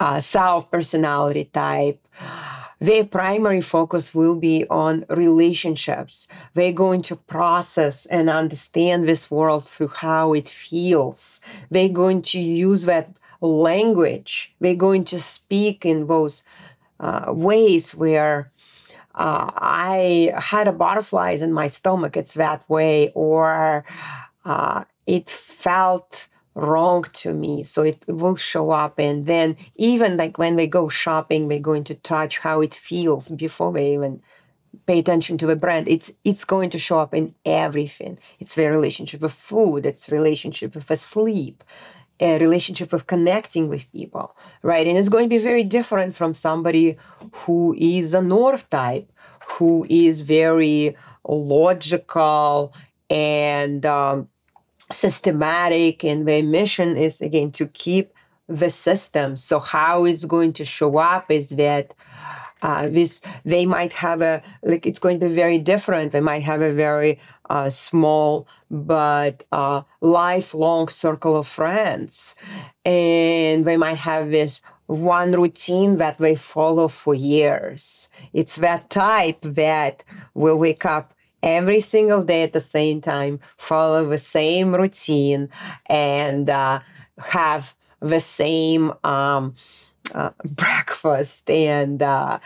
uh, 0.00 0.20
South 0.20 0.70
personality 0.70 1.50
type, 1.52 2.00
their 2.80 3.04
primary 3.04 3.60
focus 3.60 4.14
will 4.14 4.34
be 4.34 4.66
on 4.68 5.04
relationships. 5.08 6.26
They're 6.54 6.72
going 6.72 7.02
to 7.02 7.16
process 7.16 8.06
and 8.06 8.28
understand 8.28 9.06
this 9.06 9.30
world 9.30 9.68
through 9.68 9.88
how 9.88 10.32
it 10.32 10.48
feels. 10.48 11.40
They're 11.70 11.88
going 11.88 12.22
to 12.22 12.40
use 12.40 12.84
that 12.84 13.16
language. 13.40 14.54
They're 14.60 14.74
going 14.74 15.04
to 15.06 15.20
speak 15.20 15.84
in 15.84 16.06
those 16.06 16.42
uh, 17.00 17.26
ways 17.28 17.94
where 17.94 18.52
uh, 19.14 19.50
I 19.56 20.32
had 20.36 20.68
a 20.68 20.72
butterflies 20.72 21.42
in 21.42 21.52
my 21.52 21.68
stomach. 21.68 22.16
It's 22.16 22.34
that 22.34 22.68
way, 22.68 23.12
or 23.14 23.84
uh, 24.44 24.84
it 25.06 25.30
felt 25.30 26.28
wrong 26.54 27.04
to 27.14 27.32
me. 27.32 27.62
So 27.64 27.82
it 27.82 28.04
will 28.08 28.36
show 28.36 28.70
up. 28.70 28.98
And 28.98 29.26
then 29.26 29.56
even 29.76 30.16
like 30.16 30.38
when 30.38 30.56
we 30.56 30.66
go 30.66 30.88
shopping, 30.88 31.48
we're 31.48 31.58
going 31.58 31.84
to 31.84 31.94
touch 31.94 32.38
how 32.38 32.60
it 32.60 32.74
feels 32.74 33.28
before 33.28 33.70
we 33.70 33.94
even 33.94 34.20
pay 34.86 34.98
attention 34.98 35.38
to 35.38 35.46
the 35.46 35.56
brand. 35.56 35.88
It's 35.88 36.12
it's 36.24 36.44
going 36.44 36.70
to 36.70 36.78
show 36.78 36.98
up 36.98 37.14
in 37.14 37.34
everything. 37.44 38.18
It's 38.38 38.54
their 38.54 38.72
relationship 38.72 39.20
with 39.20 39.32
food, 39.32 39.86
it's 39.86 40.10
relationship 40.10 40.74
with 40.74 41.00
sleep, 41.00 41.64
a 42.20 42.38
relationship 42.38 42.92
of 42.92 43.06
connecting 43.06 43.68
with 43.68 43.90
people, 43.92 44.36
right? 44.62 44.86
And 44.86 44.96
it's 44.96 45.08
going 45.08 45.24
to 45.24 45.28
be 45.28 45.38
very 45.38 45.64
different 45.64 46.14
from 46.14 46.32
somebody 46.34 46.96
who 47.32 47.74
is 47.76 48.14
a 48.14 48.22
North 48.22 48.70
type, 48.70 49.10
who 49.46 49.86
is 49.90 50.20
very 50.20 50.96
logical 51.26 52.72
and 53.10 53.84
um, 53.84 54.28
systematic, 54.90 56.04
and 56.04 56.26
their 56.26 56.42
mission 56.42 56.96
is 56.96 57.20
again 57.20 57.50
to 57.52 57.66
keep 57.66 58.12
the 58.48 58.70
system. 58.70 59.36
So 59.36 59.58
how 59.58 60.04
it's 60.04 60.24
going 60.24 60.52
to 60.54 60.64
show 60.64 60.98
up 60.98 61.30
is 61.30 61.50
that. 61.50 61.94
Uh, 62.64 62.88
this 62.88 63.20
they 63.44 63.64
might 63.66 63.92
have 63.92 64.20
a 64.22 64.42
like 64.62 64.86
it's 64.86 64.98
going 64.98 65.20
to 65.20 65.28
be 65.28 65.34
very 65.34 65.58
different 65.58 66.12
they 66.12 66.20
might 66.20 66.42
have 66.42 66.62
a 66.62 66.72
very 66.72 67.12
uh, 67.50 67.70
small 67.70 68.48
but 68.70 69.44
uh, 69.52 69.82
lifelong 70.00 70.88
circle 70.88 71.36
of 71.36 71.46
friends. 71.46 72.34
And 72.84 73.64
they 73.64 73.76
might 73.76 73.98
have 73.98 74.30
this 74.30 74.62
one 74.86 75.32
routine 75.32 75.96
that 75.98 76.18
they 76.18 76.36
follow 76.36 76.88
for 76.88 77.14
years. 77.14 78.08
It's 78.32 78.56
that 78.56 78.90
type 78.90 79.40
that 79.42 80.04
will 80.34 80.58
wake 80.58 80.84
up 80.84 81.14
every 81.42 81.80
single 81.80 82.22
day 82.22 82.42
at 82.42 82.52
the 82.52 82.60
same 82.60 83.00
time, 83.00 83.40
follow 83.56 84.06
the 84.08 84.18
same 84.18 84.74
routine, 84.74 85.48
and 85.86 86.48
uh, 86.50 86.80
have 87.18 87.74
the 88.00 88.20
same 88.20 88.92
um, 89.04 89.54
uh, 90.12 90.30
breakfast 90.44 91.48
and 91.50 92.02
uh, 92.02 92.38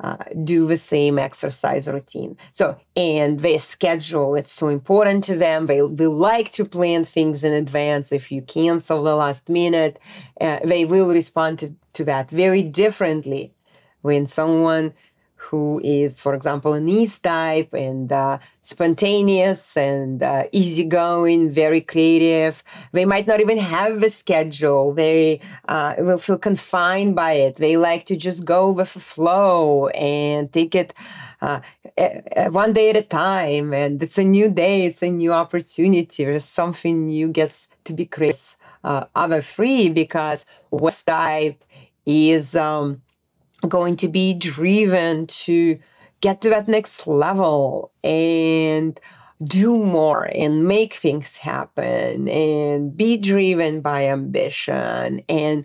uh, 0.00 0.16
do 0.44 0.66
the 0.66 0.76
same 0.76 1.18
exercise 1.18 1.86
routine. 1.86 2.36
So, 2.52 2.78
and 2.96 3.40
their 3.40 3.58
schedule, 3.58 4.34
it's 4.34 4.52
so 4.52 4.68
important 4.68 5.24
to 5.24 5.36
them. 5.36 5.66
They, 5.66 5.80
they 5.80 6.06
like 6.06 6.52
to 6.52 6.64
plan 6.64 7.04
things 7.04 7.44
in 7.44 7.52
advance. 7.52 8.12
If 8.12 8.30
you 8.30 8.42
cancel 8.42 9.02
the 9.02 9.16
last 9.16 9.48
minute, 9.48 9.98
uh, 10.40 10.60
they 10.64 10.84
will 10.84 11.08
respond 11.08 11.58
to, 11.60 11.74
to 11.94 12.04
that 12.04 12.30
very 12.30 12.62
differently 12.62 13.54
when 14.02 14.26
someone 14.26 14.94
who 15.50 15.80
is, 15.82 16.20
for 16.20 16.34
example, 16.34 16.74
an 16.74 16.88
East 16.88 17.22
type 17.22 17.72
and 17.72 18.12
uh, 18.12 18.38
spontaneous 18.62 19.76
and 19.76 20.22
uh, 20.22 20.44
easygoing, 20.52 21.50
very 21.50 21.80
creative. 21.80 22.62
They 22.92 23.06
might 23.06 23.26
not 23.26 23.40
even 23.40 23.56
have 23.56 24.02
a 24.02 24.10
schedule. 24.10 24.92
They 24.92 25.40
uh, 25.66 25.94
will 25.98 26.18
feel 26.18 26.36
confined 26.38 27.16
by 27.16 27.32
it. 27.32 27.56
They 27.56 27.76
like 27.78 28.04
to 28.06 28.16
just 28.16 28.44
go 28.44 28.70
with 28.70 28.92
the 28.92 29.00
flow 29.00 29.88
and 29.88 30.52
take 30.52 30.74
it 30.74 30.92
uh, 31.40 31.60
one 32.50 32.72
day 32.74 32.90
at 32.90 32.96
a 32.96 33.02
time. 33.02 33.72
And 33.72 34.02
it's 34.02 34.18
a 34.18 34.24
new 34.24 34.50
day. 34.50 34.84
It's 34.84 35.02
a 35.02 35.10
new 35.10 35.32
opportunity. 35.32 36.24
There's 36.24 36.44
something 36.44 37.06
new 37.06 37.28
gets 37.28 37.68
to 37.84 37.94
be 37.94 38.04
created. 38.04 38.40
Uh, 38.84 39.04
other 39.14 39.42
free 39.42 39.88
because 39.88 40.46
West 40.70 41.06
type 41.06 41.64
is 42.06 42.54
um, 42.54 43.02
going 43.66 43.96
to 43.96 44.08
be 44.08 44.34
driven 44.34 45.26
to 45.26 45.78
get 46.20 46.40
to 46.42 46.50
that 46.50 46.68
next 46.68 47.06
level 47.06 47.90
and 48.04 49.00
do 49.44 49.82
more 49.84 50.28
and 50.34 50.66
make 50.66 50.94
things 50.94 51.36
happen 51.36 52.28
and 52.28 52.96
be 52.96 53.16
driven 53.16 53.80
by 53.80 54.04
ambition 54.06 55.22
and 55.28 55.64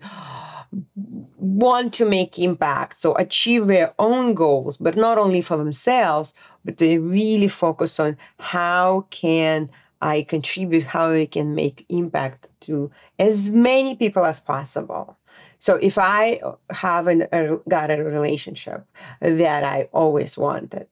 want 1.37 1.93
to 1.93 2.05
make 2.05 2.37
impact. 2.39 2.99
So 2.99 3.15
achieve 3.15 3.67
their 3.67 3.93
own 3.97 4.33
goals 4.33 4.77
but 4.77 4.95
not 4.95 5.17
only 5.17 5.41
for 5.41 5.57
themselves 5.57 6.33
but 6.65 6.77
they 6.77 6.97
really 6.97 7.47
focus 7.47 7.99
on 7.99 8.17
how 8.39 9.05
can 9.09 9.69
i 10.01 10.21
contribute 10.21 10.83
how 10.83 11.11
i 11.11 11.25
can 11.25 11.55
make 11.55 11.85
impact 11.89 12.47
to 12.61 12.91
as 13.17 13.49
many 13.49 13.95
people 13.95 14.25
as 14.25 14.39
possible 14.39 15.17
so 15.63 15.75
if 15.75 15.97
I 15.97 16.41
have 16.71 17.07
an, 17.07 17.25
a, 17.31 17.55
got 17.69 17.89
a 17.89 18.03
relationship 18.03 18.85
that 19.21 19.63
I 19.63 19.87
always 19.93 20.37
wanted, 20.37 20.89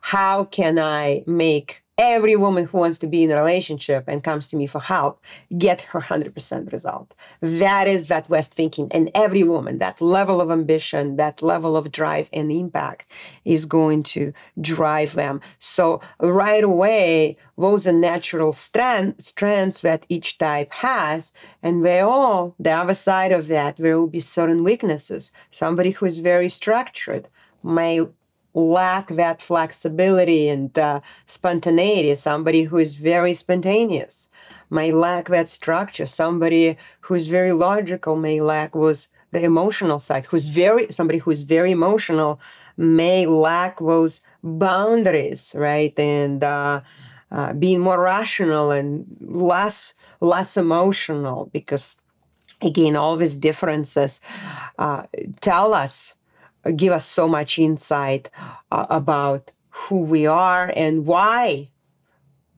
how 0.00 0.42
can 0.42 0.76
I 0.76 1.22
make 1.24 1.84
every 1.98 2.36
woman 2.36 2.66
who 2.66 2.76
wants 2.78 2.98
to 2.98 3.06
be 3.06 3.24
in 3.24 3.30
a 3.30 3.36
relationship 3.36 4.04
and 4.06 4.22
comes 4.22 4.46
to 4.48 4.56
me 4.56 4.66
for 4.66 4.80
help 4.80 5.22
get 5.56 5.80
her 5.80 6.00
100% 6.00 6.70
result. 6.70 7.14
That 7.40 7.88
is 7.88 8.08
that 8.08 8.28
west 8.28 8.52
thinking. 8.52 8.88
And 8.92 9.10
every 9.14 9.42
woman 9.42 9.78
that 9.78 10.02
level 10.02 10.40
of 10.42 10.50
ambition 10.50 11.16
that 11.16 11.40
level 11.40 11.76
of 11.76 11.90
drive 11.90 12.28
and 12.34 12.52
impact 12.52 13.10
is 13.44 13.64
going 13.64 14.02
to 14.02 14.32
drive 14.60 15.14
them. 15.14 15.40
So 15.58 16.02
right 16.20 16.64
away 16.64 17.36
those 17.56 17.86
are 17.86 17.92
natural 17.92 18.52
strength, 18.52 19.22
strengths 19.22 19.80
that 19.80 20.04
each 20.10 20.36
type 20.36 20.72
has. 20.74 21.32
And 21.62 21.84
they 21.84 22.00
all 22.00 22.54
the 22.58 22.72
other 22.72 22.94
side 22.94 23.32
of 23.32 23.48
that 23.48 23.76
there 23.76 23.98
will 23.98 24.06
be 24.06 24.20
certain 24.20 24.64
weaknesses. 24.64 25.30
Somebody 25.50 25.92
who 25.92 26.04
is 26.04 26.18
very 26.18 26.50
structured 26.50 27.28
may 27.64 28.06
lack 28.56 29.08
that 29.08 29.42
flexibility 29.42 30.48
and 30.48 30.76
uh, 30.78 31.00
spontaneity. 31.26 32.14
Somebody 32.16 32.64
who 32.64 32.78
is 32.78 32.94
very 32.94 33.34
spontaneous 33.34 34.30
may 34.70 34.90
lack 34.90 35.28
that 35.28 35.48
structure. 35.50 36.06
Somebody 36.06 36.78
who's 37.00 37.28
very 37.28 37.52
logical 37.52 38.16
may 38.16 38.40
lack 38.40 38.74
was 38.74 39.08
the 39.30 39.44
emotional 39.44 39.98
side. 39.98 40.24
Who's 40.26 40.48
very 40.48 40.90
somebody 40.90 41.18
who's 41.18 41.42
very 41.42 41.70
emotional 41.70 42.40
may 42.78 43.26
lack 43.26 43.78
those 43.78 44.22
boundaries, 44.42 45.54
right? 45.56 45.96
And 45.98 46.42
uh, 46.42 46.80
uh, 47.30 47.52
being 47.52 47.80
more 47.80 48.00
rational 48.00 48.70
and 48.70 49.04
less 49.20 49.94
less 50.20 50.56
emotional 50.56 51.50
because 51.52 51.96
again 52.62 52.96
all 52.96 53.16
these 53.16 53.36
differences 53.36 54.20
uh, 54.78 55.02
tell 55.42 55.74
us 55.74 56.14
give 56.70 56.92
us 56.92 57.04
so 57.04 57.28
much 57.28 57.58
insight 57.58 58.30
uh, 58.70 58.86
about 58.90 59.52
who 59.70 60.00
we 60.00 60.26
are 60.26 60.72
and 60.74 61.06
why. 61.06 61.70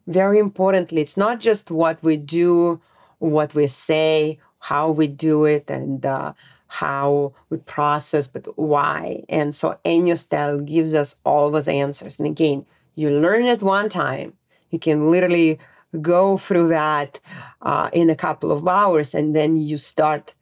Very 0.06 0.38
importantly, 0.38 1.02
it's 1.02 1.16
not 1.16 1.40
just 1.40 1.70
what 1.70 2.02
we 2.02 2.16
do, 2.16 2.80
what 3.18 3.54
we 3.54 3.66
say, 3.66 4.38
how 4.60 4.90
we 4.90 5.06
do 5.06 5.44
it, 5.44 5.70
and 5.70 6.06
uh, 6.06 6.32
how 6.68 7.32
we 7.50 7.58
process, 7.58 8.26
but 8.26 8.46
why. 8.58 9.24
And 9.28 9.54
so 9.54 9.78
Enneagram 9.84 10.18
style 10.18 10.60
gives 10.60 10.94
us 10.94 11.16
all 11.24 11.50
those 11.50 11.68
answers. 11.68 12.18
And 12.18 12.26
again, 12.26 12.66
you 12.94 13.10
learn 13.10 13.44
it 13.44 13.62
one 13.62 13.88
time, 13.88 14.34
you 14.70 14.78
can 14.78 15.10
literally 15.10 15.58
go 16.00 16.36
through 16.36 16.68
that 16.68 17.20
uh, 17.62 17.88
in 17.92 18.10
a 18.10 18.16
couple 18.16 18.52
of 18.52 18.66
hours, 18.68 19.14
and 19.14 19.34
then 19.34 19.56
you 19.56 19.78
start 19.78 20.34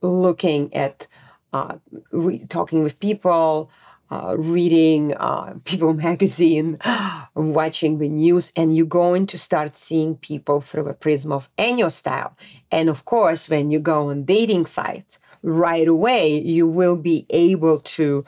looking 0.00 0.72
at 0.74 1.06
uh, 1.54 1.76
re- 2.10 2.44
talking 2.48 2.82
with 2.82 2.98
people, 2.98 3.70
uh, 4.10 4.34
reading 4.36 5.14
uh, 5.14 5.54
People 5.64 5.94
magazine, 6.08 6.78
watching 7.34 7.98
the 7.98 8.08
news, 8.08 8.52
and 8.56 8.76
you're 8.76 8.86
going 8.86 9.26
to 9.28 9.38
start 9.38 9.76
seeing 9.76 10.16
people 10.16 10.60
through 10.60 10.88
a 10.88 10.94
prism 10.94 11.30
of 11.32 11.48
Enneagram 11.56 11.92
style. 11.92 12.36
And 12.70 12.88
of 12.88 13.04
course, 13.04 13.48
when 13.48 13.70
you 13.70 13.78
go 13.78 14.10
on 14.10 14.24
dating 14.24 14.66
sites, 14.66 15.18
right 15.42 15.86
away, 15.86 16.40
you 16.40 16.66
will 16.66 16.96
be 16.96 17.26
able 17.30 17.78
to 17.78 18.24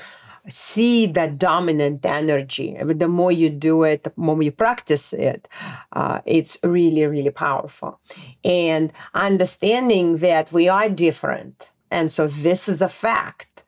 see 0.48 1.06
that 1.06 1.38
dominant 1.38 2.06
energy. 2.06 2.76
The 2.80 3.08
more 3.08 3.32
you 3.32 3.50
do 3.50 3.82
it, 3.82 4.04
the 4.04 4.12
more 4.14 4.40
you 4.40 4.52
practice 4.52 5.12
it, 5.12 5.48
uh, 5.92 6.20
it's 6.24 6.56
really, 6.62 7.04
really 7.06 7.30
powerful. 7.30 7.98
And 8.44 8.92
understanding 9.14 10.18
that 10.18 10.52
we 10.52 10.68
are 10.68 10.88
different 10.88 11.66
and 11.90 12.10
so 12.10 12.26
this 12.26 12.68
is 12.68 12.82
a 12.82 12.88
fact. 12.88 13.62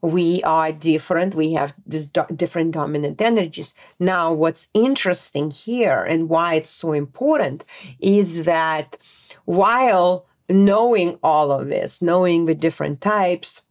We 0.00 0.42
are 0.42 0.70
different. 0.70 1.34
We 1.34 1.54
have 1.54 1.72
these 1.86 2.06
do- 2.06 2.26
different 2.34 2.72
dominant 2.72 3.20
energies. 3.20 3.72
Now, 3.98 4.32
what's 4.32 4.68
interesting 4.74 5.50
here 5.50 6.02
and 6.02 6.28
why 6.28 6.54
it's 6.54 6.70
so 6.70 6.92
important 6.92 7.64
is 8.00 8.44
that 8.44 8.98
while 9.46 10.26
knowing 10.48 11.18
all 11.22 11.50
of 11.50 11.68
this, 11.68 12.02
knowing 12.02 12.44
the 12.44 12.54
different 12.54 13.00
types, 13.00 13.62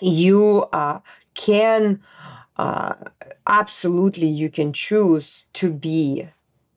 you 0.00 0.66
uh, 0.72 1.00
can 1.34 2.00
uh, 2.56 2.94
absolutely 3.46 4.26
you 4.26 4.50
can 4.50 4.72
choose 4.72 5.44
to 5.52 5.72
be 5.72 6.28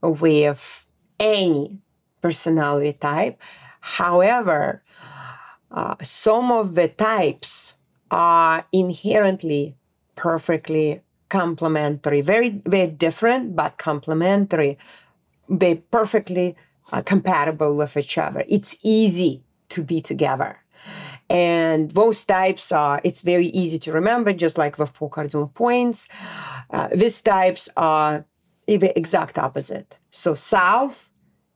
with 0.02 0.88
any 1.19 1.78
personality 2.21 2.93
type. 2.93 3.39
However, 3.80 4.84
uh, 5.71 5.95
some 6.01 6.51
of 6.51 6.75
the 6.75 6.88
types 6.88 7.75
are 8.10 8.65
inherently 8.71 9.75
perfectly 10.15 11.01
complementary, 11.29 12.21
very, 12.21 12.62
very 12.65 12.88
different, 12.88 13.55
but 13.55 13.77
complementary. 13.77 14.77
They're 15.47 15.77
perfectly 15.77 16.55
uh, 16.91 17.01
compatible 17.01 17.75
with 17.75 17.95
each 17.95 18.17
other. 18.17 18.43
It's 18.47 18.75
easy 18.84 19.43
to 19.69 19.84
be 19.84 20.01
together. 20.01 20.60
And 21.29 21.91
those 21.91 22.25
types 22.25 22.73
are, 22.73 22.99
it's 23.05 23.21
very 23.21 23.47
easy 23.47 23.79
to 23.79 23.93
remember, 23.93 24.34
just 24.34 24.57
like 24.57 24.75
the 24.75 24.86
four 24.86 25.10
cardinal 25.10 25.47
points. 25.47 26.10
Uh, 26.69 26.89
these 26.93 27.21
types 27.21 27.69
are 27.77 28.25
the 28.67 28.97
exact 28.97 29.38
opposite. 29.38 29.95
So, 30.10 30.34
south 30.34 31.10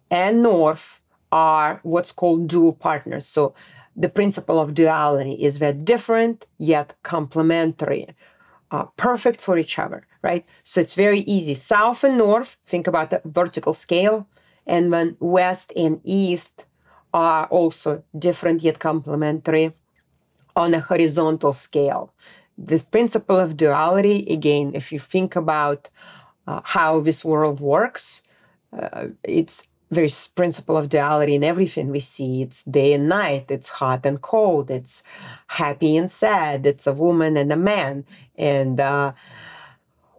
and 0.10 0.41
north 0.41 1.01
are 1.30 1.82
what's 1.84 2.13
called 2.13 2.47
dual 2.47 2.71
partners. 2.71 3.28
So, 3.28 3.54
the 3.95 4.10
principle 4.10 4.60
of 4.60 4.73
duality 4.73 5.34
is 5.34 5.60
that 5.60 5.86
different 5.86 6.45
yet 6.58 6.95
complementary, 7.03 8.08
uh, 8.71 8.86
perfect 8.97 9.39
for 9.39 9.58
each 9.58 9.79
other, 9.79 10.05
right? 10.21 10.45
So 10.63 10.81
it's 10.81 10.95
very 10.95 11.19
easy. 11.19 11.55
South 11.55 12.03
and 12.03 12.17
north, 12.17 12.58
think 12.65 12.88
about 12.88 13.10
the 13.12 13.21
vertical 13.23 13.73
scale, 13.73 14.27
and 14.67 14.91
then 14.91 15.15
west 15.19 15.71
and 15.75 16.01
east 16.03 16.65
are 17.13 17.45
also 17.45 18.03
different 18.17 18.62
yet 18.62 18.79
complementary 18.79 19.73
on 20.55 20.73
a 20.73 20.81
horizontal 20.81 21.53
scale. 21.53 22.13
The 22.58 22.79
principle 22.79 23.38
of 23.38 23.58
duality, 23.58 24.25
again, 24.29 24.71
if 24.73 24.91
you 24.91 24.99
think 24.99 25.36
about 25.36 25.89
uh, 26.47 26.62
how 26.63 26.99
this 26.99 27.23
world 27.23 27.60
works, 27.60 28.23
uh, 28.77 29.08
it's 29.23 29.67
there's 29.89 30.28
principle 30.28 30.78
of 30.78 30.89
duality 30.89 31.36
in 31.36 31.43
everything 31.43 31.89
we 31.89 32.00
see. 32.00 32.41
It's 32.41 32.63
day 32.63 32.93
and 32.93 33.08
night. 33.08 33.45
It's 33.50 33.69
hot 33.69 34.06
and 34.06 34.21
cold. 34.21 34.71
It's 34.71 35.04
happy 35.48 35.95
and 35.95 36.10
sad. 36.10 36.65
It's 36.65 36.88
a 36.88 36.93
woman 36.93 37.38
and 37.38 37.52
a 37.52 37.58
man. 37.58 38.06
And 38.36 38.80
uh, 38.80 39.13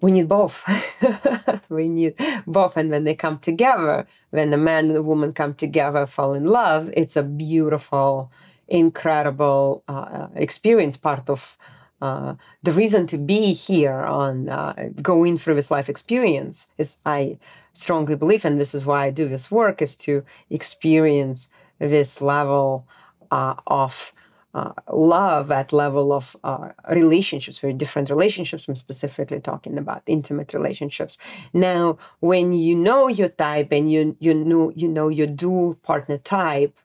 we 0.00 0.12
need 0.12 0.28
both. 0.28 0.64
We 1.68 1.88
need 1.88 2.14
both. 2.46 2.76
And 2.76 2.90
when 2.90 3.04
they 3.04 3.14
come 3.14 3.38
together 3.38 4.06
when 4.30 4.50
the 4.50 4.58
man 4.58 4.86
and 4.86 4.96
the 4.96 5.02
woman 5.02 5.32
come 5.32 5.54
together 5.54 6.06
fall 6.06 6.34
in 6.34 6.44
love 6.44 6.90
it's 6.94 7.16
a 7.16 7.22
beautiful 7.22 8.30
incredible 8.68 9.82
uh, 9.88 10.28
experience, 10.34 10.96
part 10.96 11.28
of 11.30 11.56
uh, 12.02 12.34
the 12.62 12.72
reason 12.72 13.06
to 13.06 13.18
be 13.18 13.54
here 13.54 14.00
on 14.00 14.48
uh, 14.48 14.90
going 15.00 15.38
through 15.38 15.54
this 15.54 15.70
life 15.70 15.88
experience 15.88 16.66
is 16.76 16.96
I 17.06 17.38
strongly 17.80 18.16
believe, 18.16 18.44
and 18.44 18.60
this 18.60 18.74
is 18.74 18.86
why 18.86 19.06
I 19.06 19.10
do 19.10 19.28
this 19.28 19.50
work, 19.50 19.82
is 19.82 19.96
to 19.96 20.24
experience 20.50 21.48
this 21.78 22.22
level 22.22 22.86
uh, 23.30 23.54
of 23.66 24.12
uh, 24.54 24.72
love 24.90 25.52
at 25.52 25.70
level 25.70 26.14
of 26.14 26.34
uh, 26.42 26.70
relationships, 26.90 27.58
very 27.58 27.74
different 27.74 28.08
relationships. 28.08 28.66
I'm 28.66 28.74
specifically 28.74 29.40
talking 29.40 29.76
about 29.76 30.02
intimate 30.06 30.54
relationships. 30.54 31.18
Now, 31.52 31.98
when 32.20 32.54
you 32.54 32.74
know 32.74 33.08
your 33.08 33.28
type 33.28 33.68
and 33.70 33.92
you 33.92 34.16
you 34.18 34.32
know 34.32 34.72
you 34.74 34.88
know 34.88 35.08
your 35.08 35.26
dual 35.26 35.74
partner 35.74 36.16
type, 36.16 36.78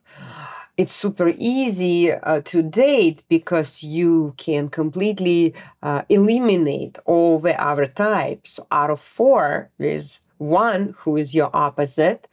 it's 0.76 0.92
super 0.92 1.32
easy 1.38 2.12
uh, 2.12 2.42
to 2.44 2.62
date 2.62 3.24
because 3.28 3.82
you 3.82 4.34
can 4.36 4.68
completely 4.68 5.54
uh, 5.82 6.02
eliminate 6.10 6.98
all 7.06 7.38
the 7.38 7.58
other 7.58 7.86
types. 7.86 8.60
Out 8.70 8.90
of 8.90 9.00
four, 9.00 9.70
there's 9.78 10.20
one 10.42 10.94
who 10.98 11.16
is 11.16 11.34
your 11.34 11.50
opposite, 11.54 12.28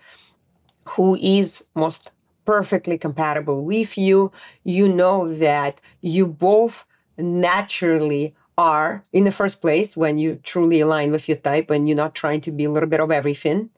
who 0.85 1.17
is 1.21 1.63
most 1.75 2.11
perfectly 2.45 2.97
compatible 2.97 3.63
with 3.63 3.97
you. 3.97 4.31
You 4.63 4.89
know 4.89 5.31
that 5.35 5.79
you 6.01 6.27
both 6.27 6.85
naturally 7.17 8.35
are 8.57 9.05
in 9.13 9.23
the 9.23 9.31
first 9.31 9.61
place 9.61 9.95
when 9.95 10.17
you 10.17 10.39
truly 10.43 10.79
align 10.81 11.11
with 11.11 11.29
your 11.29 11.37
type 11.37 11.69
and 11.69 11.87
you're 11.87 11.95
not 11.95 12.15
trying 12.15 12.41
to 12.41 12.51
be 12.51 12.65
a 12.65 12.71
little 12.71 12.89
bit 12.89 12.99
of 12.99 13.11
everything. 13.11 13.69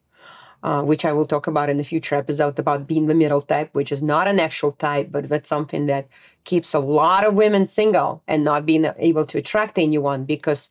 Uh, 0.64 0.84
which 0.84 1.06
I 1.06 1.12
will 1.12 1.26
talk 1.26 1.48
about 1.48 1.72
in 1.72 1.80
a 1.80 1.84
future 1.84 2.14
episode 2.14 2.60
about 2.60 2.86
being 2.86 3.08
the 3.08 3.16
middle 3.16 3.42
type, 3.42 3.74
which 3.74 3.92
is 3.92 4.04
not 4.04 4.28
an 4.28 4.40
actual 4.40 4.74
type, 4.74 5.08
but 5.10 5.28
that's 5.28 5.50
something 5.50 5.88
that 5.88 6.08
keeps 6.44 6.76
a 6.76 6.80
lot 6.80 7.26
of 7.26 7.34
women 7.34 7.66
single 7.66 8.22
and 8.28 8.44
not 8.44 8.68
being 8.68 8.86
able 9.00 9.26
to 9.26 9.40
attract 9.40 9.80
anyone 9.80 10.24
because 10.24 10.70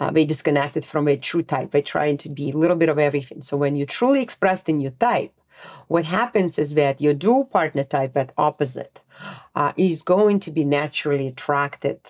uh, 0.00 0.10
they 0.10 0.24
disconnected 0.24 0.84
from 0.84 1.06
a 1.06 1.16
true 1.16 1.42
type. 1.42 1.70
They're 1.70 1.82
trying 1.82 2.16
to 2.18 2.28
be 2.28 2.50
a 2.50 2.56
little 2.56 2.76
bit 2.76 2.88
of 2.88 2.98
everything. 2.98 3.42
So 3.42 3.56
when 3.56 3.76
you're 3.76 3.86
truly 3.86 4.22
expressed 4.22 4.68
in 4.68 4.80
your 4.80 4.92
type, 4.92 5.32
what 5.88 6.06
happens 6.06 6.58
is 6.58 6.74
that 6.74 7.00
your 7.00 7.12
dual 7.12 7.44
partner 7.44 7.84
type 7.84 8.16
at 8.16 8.32
opposite 8.38 9.00
uh, 9.54 9.72
is 9.76 10.02
going 10.02 10.40
to 10.40 10.50
be 10.50 10.64
naturally 10.64 11.26
attracted 11.28 12.00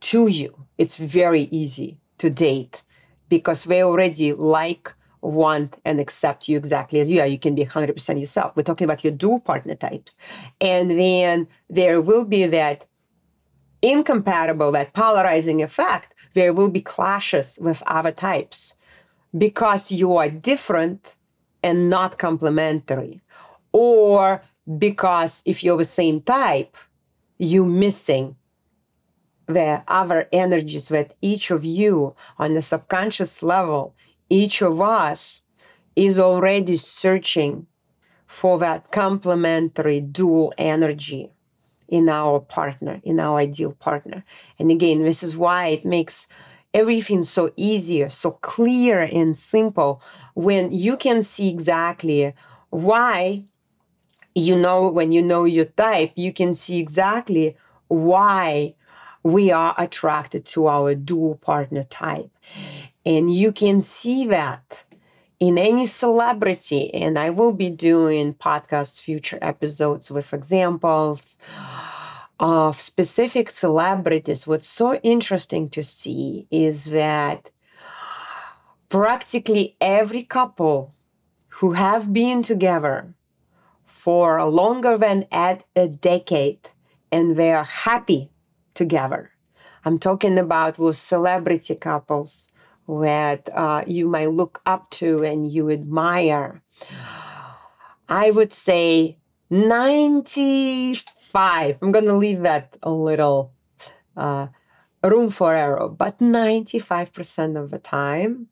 to 0.00 0.28
you. 0.28 0.66
It's 0.78 0.96
very 0.96 1.48
easy 1.50 1.98
to 2.18 2.30
date 2.30 2.82
because 3.28 3.64
they 3.64 3.82
already 3.82 4.32
like, 4.32 4.92
want, 5.20 5.78
and 5.84 5.98
accept 5.98 6.48
you 6.48 6.56
exactly 6.56 7.00
as 7.00 7.10
you 7.10 7.20
are. 7.20 7.26
You 7.26 7.38
can 7.38 7.54
be 7.54 7.64
100% 7.64 8.20
yourself. 8.20 8.54
We're 8.54 8.62
talking 8.62 8.84
about 8.84 9.02
your 9.02 9.12
dual 9.12 9.40
partner 9.40 9.74
type. 9.74 10.10
And 10.60 10.90
then 10.90 11.48
there 11.68 12.00
will 12.00 12.24
be 12.24 12.44
that 12.46 12.86
incompatible, 13.82 14.72
that 14.72 14.92
polarizing 14.92 15.62
effect. 15.62 16.13
There 16.34 16.52
will 16.52 16.68
be 16.68 16.80
clashes 16.80 17.58
with 17.60 17.82
other 17.86 18.12
types 18.12 18.74
because 19.36 19.90
you 19.90 20.16
are 20.16 20.28
different 20.28 21.16
and 21.62 21.88
not 21.88 22.18
complementary. 22.18 23.20
Or 23.72 24.42
because 24.78 25.42
if 25.46 25.64
you're 25.64 25.78
the 25.78 25.84
same 25.84 26.20
type, 26.20 26.76
you're 27.38 27.66
missing 27.66 28.36
the 29.46 29.82
other 29.88 30.28
energies 30.32 30.88
that 30.88 31.16
each 31.20 31.50
of 31.50 31.64
you 31.64 32.14
on 32.38 32.54
the 32.54 32.62
subconscious 32.62 33.42
level, 33.42 33.94
each 34.30 34.62
of 34.62 34.80
us 34.80 35.42
is 35.96 36.18
already 36.18 36.76
searching 36.76 37.66
for 38.26 38.58
that 38.58 38.90
complementary 38.90 40.00
dual 40.00 40.52
energy 40.56 41.33
in 41.88 42.08
our 42.08 42.40
partner, 42.40 43.00
in 43.04 43.20
our 43.20 43.38
ideal 43.38 43.72
partner. 43.72 44.24
And 44.58 44.70
again, 44.70 45.02
this 45.02 45.22
is 45.22 45.36
why 45.36 45.68
it 45.68 45.84
makes 45.84 46.26
everything 46.72 47.22
so 47.22 47.52
easier, 47.56 48.08
so 48.08 48.32
clear 48.32 49.00
and 49.00 49.36
simple 49.36 50.02
when 50.34 50.72
you 50.72 50.96
can 50.96 51.22
see 51.22 51.48
exactly 51.48 52.34
why 52.70 53.44
you 54.34 54.56
know 54.56 54.90
when 54.90 55.12
you 55.12 55.22
know 55.22 55.44
your 55.44 55.64
type 55.64 56.10
you 56.16 56.32
can 56.32 56.54
see 56.54 56.80
exactly 56.80 57.56
why 57.86 58.74
we 59.22 59.52
are 59.52 59.74
attracted 59.78 60.44
to 60.44 60.66
our 60.66 60.94
dual 60.94 61.36
partner 61.36 61.84
type 61.84 62.30
and 63.06 63.32
you 63.32 63.52
can 63.52 63.80
see 63.80 64.26
that 64.26 64.84
in 65.46 65.54
any 65.58 65.86
celebrity 65.86 66.82
and 67.02 67.18
i 67.18 67.28
will 67.38 67.54
be 67.64 67.70
doing 67.90 68.26
podcasts 68.48 69.00
future 69.08 69.38
episodes 69.52 70.10
with 70.10 70.32
examples 70.32 71.38
of 72.40 72.80
specific 72.80 73.50
celebrities, 73.50 74.46
what's 74.46 74.66
so 74.66 74.96
interesting 74.96 75.68
to 75.70 75.82
see 75.82 76.46
is 76.50 76.86
that 76.86 77.50
practically 78.88 79.76
every 79.80 80.22
couple 80.22 80.94
who 81.48 81.72
have 81.72 82.12
been 82.12 82.42
together 82.42 83.14
for 83.84 84.44
longer 84.44 84.98
than 84.98 85.26
at 85.30 85.64
a 85.76 85.88
decade 85.88 86.68
and 87.12 87.36
they 87.36 87.52
are 87.52 87.64
happy 87.64 88.30
together. 88.74 89.30
I'm 89.84 89.98
talking 89.98 90.38
about 90.38 90.74
those 90.74 90.98
celebrity 90.98 91.74
couples 91.76 92.50
that 92.88 93.48
uh, 93.52 93.84
you 93.86 94.08
might 94.08 94.30
look 94.30 94.62
up 94.66 94.90
to 94.90 95.24
and 95.24 95.50
you 95.50 95.70
admire. 95.70 96.62
I 98.08 98.30
would 98.30 98.52
say 98.52 99.18
95, 99.50 101.78
I'm 101.80 101.92
going 101.92 102.06
to 102.06 102.16
leave 102.16 102.42
that 102.42 102.76
a 102.82 102.90
little 102.90 103.52
uh, 104.16 104.48
room 105.02 105.30
for 105.30 105.54
error, 105.54 105.88
but 105.88 106.18
95% 106.18 107.56
of 107.56 107.70
the 107.70 107.78
time, 107.78 108.48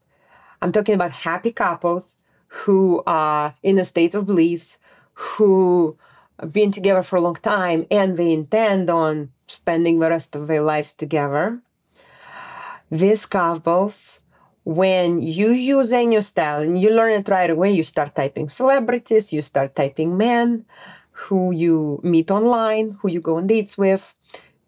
I'm 0.60 0.72
talking 0.72 0.94
about 0.94 1.12
happy 1.12 1.52
couples 1.52 2.16
who 2.46 3.02
are 3.06 3.54
in 3.62 3.78
a 3.78 3.84
state 3.84 4.14
of 4.14 4.26
bliss, 4.26 4.78
who 5.14 5.96
have 6.38 6.52
been 6.52 6.72
together 6.72 7.02
for 7.02 7.16
a 7.16 7.20
long 7.20 7.36
time 7.36 7.86
and 7.90 8.16
they 8.16 8.32
intend 8.32 8.90
on 8.90 9.30
spending 9.46 9.98
the 9.98 10.10
rest 10.10 10.34
of 10.34 10.46
their 10.46 10.62
lives 10.62 10.94
together. 10.94 11.60
These 12.90 13.26
couples 13.26 14.21
when 14.64 15.20
you 15.20 15.50
use 15.50 15.92
your 15.92 16.22
style 16.22 16.62
and 16.62 16.80
you 16.80 16.90
learn 16.90 17.12
it 17.12 17.28
right 17.28 17.50
away, 17.50 17.72
you 17.72 17.82
start 17.82 18.14
typing 18.14 18.48
celebrities, 18.48 19.32
you 19.32 19.42
start 19.42 19.74
typing 19.74 20.16
men 20.16 20.64
who 21.10 21.52
you 21.52 22.00
meet 22.02 22.30
online, 22.30 22.96
who 23.00 23.08
you 23.08 23.20
go 23.20 23.36
on 23.36 23.46
dates 23.46 23.76
with, 23.76 24.14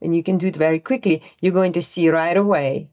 and 0.00 0.14
you 0.14 0.22
can 0.22 0.38
do 0.38 0.48
it 0.48 0.56
very 0.56 0.78
quickly. 0.80 1.22
You're 1.40 1.52
going 1.52 1.72
to 1.72 1.82
see 1.82 2.08
right 2.10 2.36
away. 2.36 2.88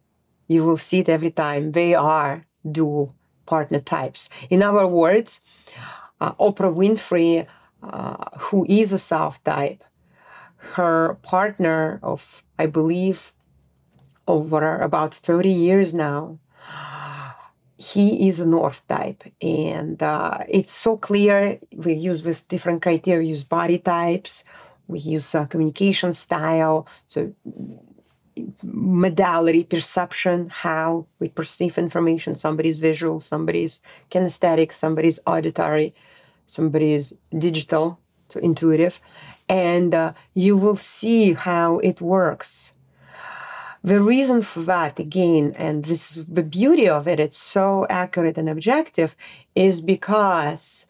You 0.47 0.63
will 0.65 0.77
see 0.77 0.99
it 0.99 1.09
every 1.09 1.31
time. 1.31 1.71
They 1.71 1.93
are 1.93 2.45
dual 2.69 3.15
partner 3.45 3.79
types. 3.79 4.29
In 4.49 4.61
other 4.61 4.87
words, 4.87 5.41
uh, 6.19 6.33
Oprah 6.33 6.73
Winfrey, 6.73 7.47
uh, 7.83 8.25
who 8.37 8.65
is 8.69 8.93
a 8.93 8.99
South 8.99 9.43
type, 9.43 9.83
her 10.75 11.15
partner 11.23 11.99
of, 12.03 12.43
I 12.59 12.67
believe, 12.67 13.33
over 14.27 14.79
about 14.79 15.13
30 15.13 15.49
years 15.49 15.93
now, 15.93 16.37
he 17.82 18.28
is 18.28 18.39
a 18.39 18.46
north 18.46 18.88
type 18.88 19.24
and 19.41 20.04
uh, 20.04 20.38
it's 20.48 20.72
so 20.72 20.96
clear 20.96 21.60
we 21.74 21.94
use 21.94 22.24
with 22.24 22.48
different 22.48 22.82
criteria 22.84 23.24
we 23.24 23.30
use 23.30 23.44
body 23.44 23.80
types 23.80 24.44
we 24.88 25.00
use 25.00 25.34
uh, 25.34 25.46
communication 25.46 26.13
style 26.13 26.88
so 27.08 27.34
modality 28.62 29.63
perception 29.63 30.48
how 30.50 31.08
we 31.20 31.28
perceive 31.28 31.80
information 31.80 32.36
somebody's 32.36 32.78
visual 32.78 33.20
somebody's 33.20 33.82
kinesthetic 34.12 34.72
somebody's 34.72 35.20
auditory 35.26 35.96
somebody's 36.46 37.13
digital 37.36 38.00
so 38.30 38.39
intuitive 38.41 39.00
and 39.50 39.96
uh, 39.96 40.13
you 40.36 40.56
will 40.56 40.76
see 40.76 41.34
how 41.34 41.80
it 41.80 42.00
works 42.00 42.74
the 43.84 44.00
reason 44.00 44.41
for 44.41 44.62
that, 44.62 45.00
again, 45.00 45.56
and 45.58 45.86
this 45.86 46.15
is 46.15 46.26
the 46.26 46.44
beauty 46.44 46.88
of 46.88 47.08
it, 47.08 47.20
it's 47.20 47.38
so 47.38 47.88
accurate 47.89 48.38
and 48.38 48.50
objective, 48.50 49.15
is 49.56 49.82
because 49.82 50.86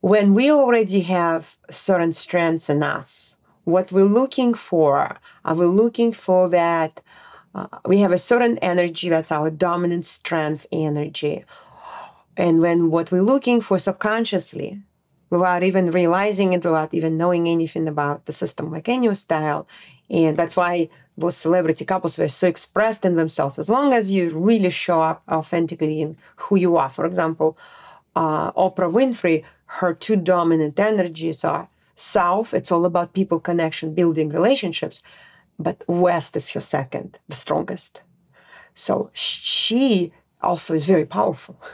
when 0.00 0.34
we 0.34 0.50
already 0.50 1.02
have 1.02 1.56
certain 1.70 2.12
strengths 2.12 2.70
in 2.70 2.82
us, 2.82 3.36
what 3.64 3.92
we're 3.92 4.04
looking 4.04 4.54
for, 4.54 5.18
are 5.44 5.54
we 5.54 5.66
looking 5.66 6.12
for 6.12 6.48
that 6.48 7.02
uh, 7.56 7.66
we 7.86 8.00
have 8.00 8.12
a 8.12 8.18
certain 8.18 8.58
energy 8.58 9.08
that's 9.08 9.32
our 9.32 9.50
dominant 9.50 10.04
strength 10.04 10.66
energy. 10.70 11.42
And 12.36 12.60
when 12.60 12.90
what 12.90 13.10
we're 13.10 13.22
looking 13.22 13.62
for 13.62 13.78
subconsciously, 13.78 14.82
without 15.30 15.62
even 15.62 15.90
realizing 15.90 16.52
it, 16.52 16.64
without 16.64 16.92
even 16.92 17.16
knowing 17.16 17.48
anything 17.48 17.88
about 17.88 18.26
the 18.26 18.32
system 18.32 18.70
like 18.70 18.90
any 18.90 19.12
style, 19.14 19.66
and 20.10 20.36
that's 20.36 20.56
why 20.56 20.90
those 21.16 21.36
celebrity 21.36 21.84
couples 21.84 22.18
were 22.18 22.28
so 22.28 22.46
expressed 22.46 23.04
in 23.04 23.16
themselves. 23.16 23.58
As 23.58 23.68
long 23.68 23.92
as 23.92 24.10
you 24.10 24.30
really 24.30 24.70
show 24.70 25.00
up 25.00 25.22
authentically 25.30 26.00
in 26.00 26.16
who 26.36 26.56
you 26.56 26.76
are. 26.76 26.90
For 26.90 27.06
example, 27.06 27.56
uh, 28.14 28.52
Oprah 28.52 28.92
Winfrey, 28.92 29.44
her 29.66 29.94
two 29.94 30.16
dominant 30.16 30.78
energies 30.78 31.44
are 31.44 31.68
South, 31.94 32.52
it's 32.52 32.70
all 32.70 32.84
about 32.84 33.14
people 33.14 33.40
connection, 33.40 33.94
building 33.94 34.28
relationships. 34.28 35.02
But 35.58 35.82
West 35.88 36.36
is 36.36 36.50
her 36.50 36.60
second, 36.60 37.18
the 37.28 37.34
strongest. 37.34 38.02
So 38.74 39.10
she 39.14 40.12
also 40.42 40.74
is 40.74 40.84
very 40.84 41.06
powerful. 41.06 41.58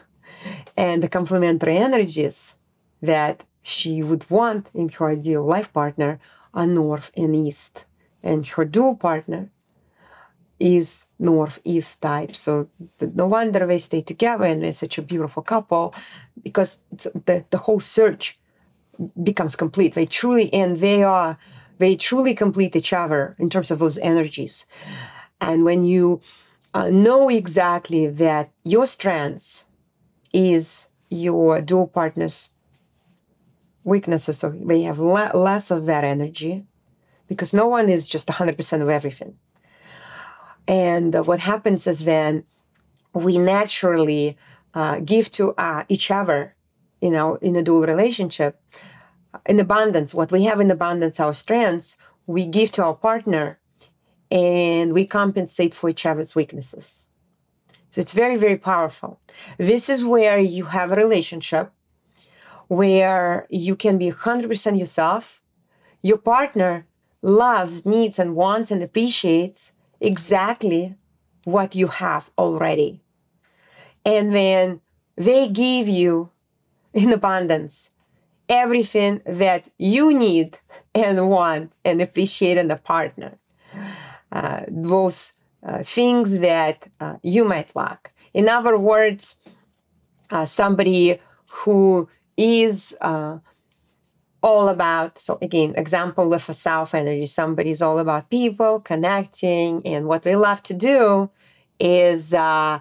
And 0.76 1.04
the 1.04 1.08
complementary 1.08 1.76
energies 1.76 2.56
that 3.00 3.44
she 3.62 4.02
would 4.02 4.28
want 4.28 4.68
in 4.74 4.88
her 4.88 5.10
ideal 5.10 5.44
life 5.44 5.72
partner 5.72 6.18
are 6.52 6.66
North 6.66 7.12
and 7.16 7.36
East. 7.36 7.84
And 8.22 8.46
her 8.46 8.64
dual 8.64 8.96
partner 8.96 9.50
is 10.60 11.06
northeast 11.18 12.00
type. 12.00 12.36
So 12.36 12.68
no 13.00 13.26
wonder 13.26 13.66
they 13.66 13.80
stay 13.80 14.00
together 14.00 14.44
and 14.44 14.62
they're 14.62 14.72
such 14.72 14.96
a 14.96 15.02
beautiful 15.02 15.42
couple 15.42 15.92
because 16.42 16.80
the, 16.90 17.44
the 17.50 17.58
whole 17.58 17.80
search 17.80 18.38
becomes 19.22 19.56
complete. 19.56 19.94
They 19.94 20.06
truly, 20.06 20.52
and 20.52 20.76
they 20.76 21.02
are, 21.02 21.36
they 21.78 21.96
truly 21.96 22.34
complete 22.34 22.76
each 22.76 22.92
other 22.92 23.34
in 23.38 23.50
terms 23.50 23.70
of 23.72 23.80
those 23.80 23.98
energies. 23.98 24.66
And 25.40 25.64
when 25.64 25.84
you 25.84 26.20
uh, 26.74 26.90
know 26.90 27.28
exactly 27.28 28.06
that 28.06 28.52
your 28.62 28.86
strengths 28.86 29.64
is 30.32 30.88
your 31.10 31.60
dual 31.60 31.88
partner's 31.88 32.50
weaknesses, 33.84 34.38
so 34.38 34.50
they 34.50 34.82
have 34.82 35.00
le- 35.00 35.32
less 35.34 35.72
of 35.72 35.86
that 35.86 36.04
energy 36.04 36.64
because 37.32 37.52
no 37.52 37.66
one 37.66 37.88
is 37.88 38.06
just 38.06 38.28
100% 38.28 38.82
of 38.82 38.88
everything. 38.88 39.36
And 40.68 41.14
uh, 41.16 41.22
what 41.22 41.40
happens 41.40 41.86
is 41.86 42.04
then 42.04 42.44
we 43.12 43.38
naturally 43.38 44.36
uh, 44.74 45.00
give 45.00 45.30
to 45.32 45.52
uh, 45.54 45.84
each 45.88 46.10
other, 46.10 46.54
you 47.00 47.10
know, 47.10 47.36
in 47.36 47.56
a 47.56 47.62
dual 47.62 47.82
relationship, 47.82 48.60
in 49.46 49.58
abundance. 49.60 50.14
What 50.14 50.32
we 50.32 50.44
have 50.44 50.60
in 50.60 50.70
abundance, 50.70 51.18
our 51.20 51.34
strengths, 51.34 51.96
we 52.26 52.46
give 52.46 52.70
to 52.72 52.84
our 52.84 52.94
partner, 52.94 53.58
and 54.30 54.92
we 54.92 55.04
compensate 55.06 55.74
for 55.74 55.90
each 55.90 56.06
other's 56.06 56.34
weaknesses. 56.34 57.06
So 57.90 58.00
it's 58.00 58.14
very, 58.14 58.36
very 58.36 58.56
powerful. 58.56 59.20
This 59.58 59.88
is 59.90 60.04
where 60.04 60.38
you 60.38 60.64
have 60.66 60.92
a 60.92 60.96
relationship 60.96 61.72
where 62.68 63.46
you 63.50 63.76
can 63.76 63.98
be 63.98 64.10
100% 64.10 64.78
yourself. 64.78 65.42
Your 66.02 66.16
partner 66.16 66.86
loves, 67.22 67.86
needs, 67.86 68.18
and 68.18 68.36
wants 68.36 68.70
and 68.70 68.82
appreciates 68.82 69.72
exactly 70.00 70.96
what 71.44 71.74
you 71.74 71.86
have 71.86 72.30
already. 72.36 73.00
And 74.04 74.34
then 74.34 74.80
they 75.16 75.48
give 75.48 75.88
you 75.88 76.30
in 76.92 77.12
abundance 77.12 77.90
everything 78.48 79.22
that 79.24 79.64
you 79.78 80.12
need 80.12 80.58
and 80.94 81.28
want 81.30 81.72
and 81.84 82.02
appreciate 82.02 82.58
in 82.58 82.70
a 82.70 82.76
partner. 82.76 83.38
Uh, 84.30 84.62
those 84.68 85.32
uh, 85.62 85.82
things 85.82 86.38
that 86.40 86.88
uh, 87.00 87.16
you 87.22 87.44
might 87.44 87.74
lack. 87.76 88.12
In 88.34 88.48
other 88.48 88.76
words, 88.76 89.36
uh, 90.30 90.44
somebody 90.44 91.18
who 91.50 92.08
is 92.36 92.96
uh, 93.00 93.38
all 94.42 94.68
about 94.68 95.18
so 95.18 95.38
again 95.40 95.72
example 95.76 96.28
with 96.28 96.48
a 96.48 96.54
south 96.54 96.94
energy 96.94 97.26
somebody's 97.26 97.80
all 97.80 97.98
about 97.98 98.28
people 98.28 98.80
connecting 98.80 99.80
and 99.86 100.06
what 100.06 100.22
they 100.24 100.34
love 100.34 100.62
to 100.62 100.74
do 100.74 101.30
is 101.82 102.32
uh, 102.32 102.78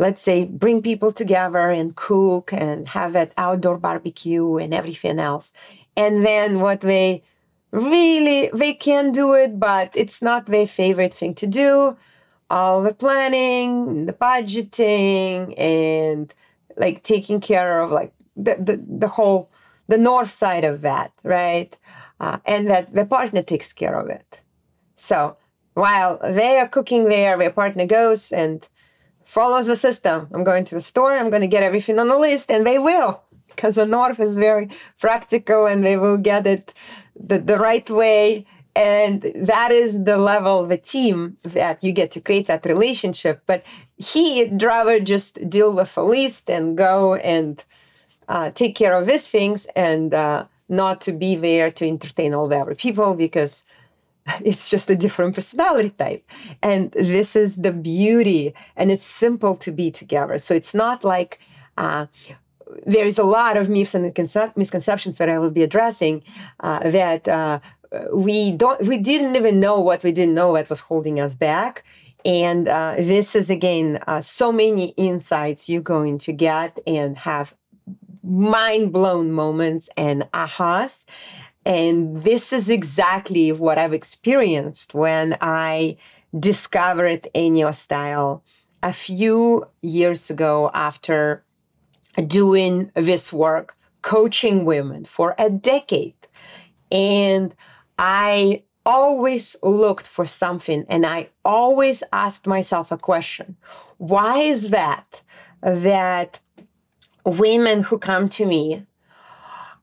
let's 0.00 0.22
say 0.22 0.46
bring 0.46 0.80
people 0.80 1.12
together 1.12 1.68
and 1.70 1.94
cook 1.94 2.52
and 2.54 2.88
have 2.88 3.14
an 3.14 3.30
outdoor 3.36 3.76
barbecue 3.76 4.56
and 4.56 4.72
everything 4.72 5.18
else. 5.18 5.52
And 5.94 6.24
then 6.24 6.60
what 6.60 6.80
they 6.80 7.22
really 7.70 8.50
they 8.52 8.74
can 8.74 9.12
do 9.12 9.34
it 9.34 9.60
but 9.60 9.92
it's 9.94 10.20
not 10.20 10.46
their 10.46 10.66
favorite 10.66 11.14
thing 11.14 11.34
to 11.34 11.46
do. 11.46 11.96
All 12.48 12.82
the 12.82 12.94
planning 12.94 14.06
the 14.06 14.14
budgeting 14.14 15.54
and 15.58 16.32
like 16.76 17.02
taking 17.02 17.40
care 17.40 17.80
of 17.80 17.90
like 17.90 18.12
the, 18.36 18.56
the, 18.56 18.82
the 18.88 19.08
whole 19.08 19.50
the 19.90 19.98
north 19.98 20.30
side 20.30 20.64
of 20.64 20.76
that, 20.88 21.10
right? 21.24 21.72
Uh, 22.24 22.38
and 22.44 22.62
that 22.72 22.94
the 22.94 23.06
partner 23.16 23.42
takes 23.42 23.72
care 23.72 23.96
of 24.02 24.08
it. 24.18 24.40
So 24.94 25.36
while 25.74 26.18
they 26.22 26.58
are 26.60 26.68
cooking 26.68 27.08
there, 27.08 27.36
their 27.36 27.50
partner 27.62 27.86
goes 27.86 28.32
and 28.32 28.56
follows 29.24 29.66
the 29.66 29.76
system. 29.76 30.28
I'm 30.32 30.44
going 30.44 30.64
to 30.66 30.74
the 30.74 30.80
store, 30.92 31.12
I'm 31.12 31.30
going 31.30 31.46
to 31.48 31.56
get 31.56 31.62
everything 31.62 31.98
on 31.98 32.08
the 32.08 32.18
list, 32.18 32.50
and 32.50 32.66
they 32.66 32.78
will, 32.78 33.22
because 33.48 33.74
the 33.76 33.86
north 33.86 34.20
is 34.20 34.34
very 34.34 34.68
practical 34.98 35.66
and 35.66 35.82
they 35.82 35.96
will 35.96 36.18
get 36.18 36.46
it 36.46 36.74
the, 37.28 37.38
the 37.38 37.58
right 37.58 37.88
way. 37.90 38.46
And 38.76 39.22
that 39.52 39.70
is 39.72 40.04
the 40.04 40.16
level 40.16 40.64
the 40.64 40.82
team 40.94 41.36
that 41.42 41.82
you 41.84 41.92
get 41.92 42.10
to 42.12 42.20
create 42.20 42.46
that 42.46 42.64
relationship. 42.64 43.42
But 43.50 43.64
he'd 43.96 44.62
rather 44.62 45.00
just 45.00 45.50
deal 45.50 45.74
with 45.74 45.96
a 45.96 46.02
list 46.02 46.48
and 46.48 46.78
go 46.78 47.16
and 47.16 47.64
uh, 48.30 48.50
take 48.52 48.76
care 48.76 48.94
of 48.94 49.06
these 49.06 49.28
things 49.28 49.66
and 49.74 50.14
uh, 50.14 50.46
not 50.68 51.00
to 51.00 51.12
be 51.12 51.34
there 51.34 51.70
to 51.72 51.86
entertain 51.86 52.32
all 52.32 52.46
the 52.46 52.56
other 52.56 52.76
people 52.76 53.14
because 53.14 53.64
it's 54.44 54.70
just 54.70 54.88
a 54.88 54.94
different 54.94 55.34
personality 55.34 55.90
type. 55.90 56.24
And 56.62 56.92
this 56.92 57.34
is 57.34 57.56
the 57.56 57.72
beauty, 57.72 58.54
and 58.76 58.90
it's 58.90 59.04
simple 59.04 59.56
to 59.56 59.72
be 59.72 59.90
together. 59.90 60.38
So 60.38 60.54
it's 60.54 60.74
not 60.74 61.02
like 61.04 61.40
uh, 61.76 62.06
there's 62.86 63.18
a 63.18 63.24
lot 63.24 63.56
of 63.56 63.68
myths 63.68 63.96
and 63.96 64.04
misconceptions 64.56 65.18
that 65.18 65.28
I 65.28 65.38
will 65.38 65.50
be 65.50 65.64
addressing 65.64 66.22
uh, 66.60 66.88
that 66.88 67.26
uh, 67.26 67.58
we 68.14 68.52
don't, 68.52 68.86
we 68.86 68.98
didn't 68.98 69.34
even 69.34 69.58
know 69.58 69.80
what 69.80 70.04
we 70.04 70.12
didn't 70.12 70.34
know 70.34 70.54
that 70.54 70.70
was 70.70 70.80
holding 70.80 71.18
us 71.18 71.34
back. 71.34 71.84
And 72.24 72.68
uh, 72.68 72.94
this 72.96 73.34
is 73.34 73.50
again 73.50 73.98
uh, 74.06 74.20
so 74.20 74.52
many 74.52 74.90
insights 74.96 75.68
you're 75.68 75.82
going 75.82 76.18
to 76.18 76.32
get 76.32 76.78
and 76.86 77.16
have 77.16 77.54
mind 78.22 78.92
blown 78.92 79.32
moments 79.32 79.88
and 79.96 80.22
ahas. 80.32 81.04
And 81.64 82.22
this 82.22 82.52
is 82.52 82.68
exactly 82.68 83.52
what 83.52 83.78
I've 83.78 83.92
experienced 83.92 84.94
when 84.94 85.36
I 85.40 85.96
discovered 86.38 87.28
Enneagram 87.34 87.74
style 87.74 88.42
a 88.82 88.92
few 88.92 89.66
years 89.82 90.30
ago 90.30 90.70
after 90.72 91.44
doing 92.26 92.90
this 92.94 93.32
work, 93.32 93.76
coaching 94.02 94.64
women 94.64 95.04
for 95.04 95.34
a 95.38 95.50
decade. 95.50 96.14
And 96.90 97.54
I 97.98 98.62
always 98.86 99.56
looked 99.62 100.06
for 100.06 100.24
something 100.24 100.84
and 100.88 101.04
I 101.04 101.28
always 101.44 102.02
asked 102.12 102.46
myself 102.46 102.90
a 102.90 102.96
question. 102.96 103.56
Why 103.98 104.38
is 104.38 104.70
that? 104.70 105.22
That 105.62 106.40
women 107.24 107.82
who 107.84 107.98
come 107.98 108.28
to 108.30 108.46
me 108.46 108.86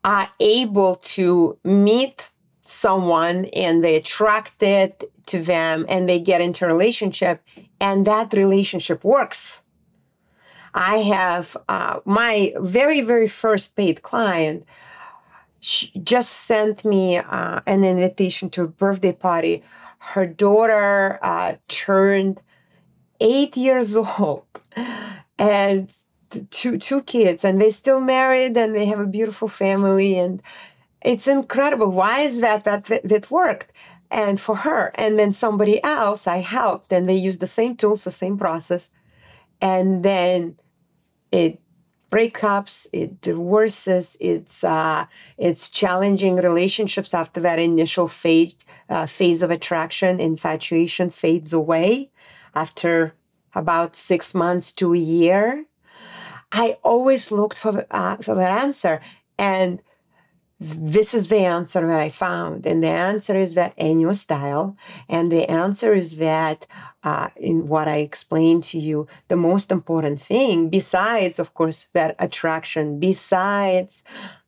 are 0.03 0.29
able 0.39 0.95
to 0.95 1.57
meet 1.63 2.31
someone 2.63 3.45
and 3.45 3.83
they 3.83 3.95
attracted 3.95 5.05
to 5.25 5.41
them 5.41 5.85
and 5.87 6.07
they 6.07 6.19
get 6.19 6.41
into 6.41 6.65
a 6.65 6.67
relationship 6.67 7.41
and 7.79 8.05
that 8.05 8.33
relationship 8.33 9.03
works. 9.03 9.63
I 10.73 10.97
have 10.97 11.57
uh, 11.67 11.99
my 12.05 12.53
very 12.59 13.01
very 13.01 13.27
first 13.27 13.75
paid 13.75 14.01
client 14.01 14.65
she 15.59 15.91
just 15.99 16.31
sent 16.31 16.85
me 16.85 17.17
uh, 17.17 17.61
an 17.65 17.83
invitation 17.83 18.49
to 18.51 18.63
a 18.63 18.67
birthday 18.67 19.11
party. 19.11 19.63
Her 19.99 20.25
daughter 20.25 21.19
uh, 21.21 21.55
turned 21.67 22.41
eight 23.19 23.57
years 23.57 23.95
old. 24.19 24.45
And 25.39 25.95
two 26.51 26.77
two 26.77 27.01
kids 27.03 27.43
and 27.45 27.61
they 27.61 27.71
still 27.71 27.99
married 28.01 28.57
and 28.57 28.75
they 28.75 28.85
have 28.85 28.99
a 28.99 29.07
beautiful 29.07 29.47
family 29.47 30.17
and 30.17 30.41
it's 31.01 31.27
incredible. 31.27 31.89
Why 31.91 32.21
is 32.21 32.41
that 32.41 32.65
that 32.65 32.85
that 32.85 33.31
worked? 33.31 33.71
And 34.09 34.39
for 34.39 34.55
her 34.55 34.91
and 34.95 35.19
then 35.19 35.33
somebody 35.33 35.83
else 35.83 36.27
i 36.27 36.37
helped 36.37 36.93
and 36.93 37.09
they 37.09 37.15
used 37.15 37.41
the 37.41 37.47
same 37.47 37.75
tools 37.75 38.05
the 38.05 38.11
same 38.11 38.37
process 38.37 38.89
and 39.61 40.03
then 40.03 40.55
it 41.31 41.59
breakups 42.09 42.87
it 42.93 43.19
divorces 43.19 44.15
it's 44.21 44.63
uh 44.63 45.05
it's 45.37 45.69
challenging 45.69 46.37
relationships 46.37 47.13
after 47.13 47.41
that 47.41 47.59
initial 47.59 48.07
phase 48.07 48.55
uh, 48.89 49.05
phase 49.05 49.41
of 49.41 49.51
attraction 49.51 50.21
infatuation 50.21 51.09
fades 51.09 51.51
away 51.51 52.09
after 52.55 53.13
about 53.55 53.95
six 53.95 54.33
months 54.33 54.71
to 54.71 54.93
a 54.93 54.97
year 54.97 55.65
I 56.51 56.77
always 56.83 57.31
looked 57.31 57.57
for, 57.57 57.85
uh, 57.91 58.17
for 58.17 58.35
that 58.35 58.51
answer. 58.51 59.01
And 59.37 59.81
this 60.59 61.13
is 61.13 61.27
the 61.27 61.37
answer 61.37 61.85
that 61.85 61.99
I 61.99 62.09
found. 62.09 62.65
And 62.65 62.83
the 62.83 62.87
answer 62.87 63.35
is 63.35 63.53
that 63.53 63.77
Enneagram 63.77 64.15
style. 64.15 64.75
And 65.07 65.31
the 65.31 65.49
answer 65.49 65.93
is 65.93 66.17
that 66.17 66.65
uh, 67.03 67.29
in 67.35 67.67
what 67.67 67.87
I 67.87 67.97
explained 67.97 68.63
to 68.65 68.79
you, 68.79 69.07
the 69.27 69.35
most 69.35 69.71
important 69.71 70.19
thing, 70.19 70.69
besides, 70.69 71.37
of 71.37 71.53
course, 71.53 71.87
that 71.93 72.15
attraction, 72.17 72.99
besides 72.99 74.03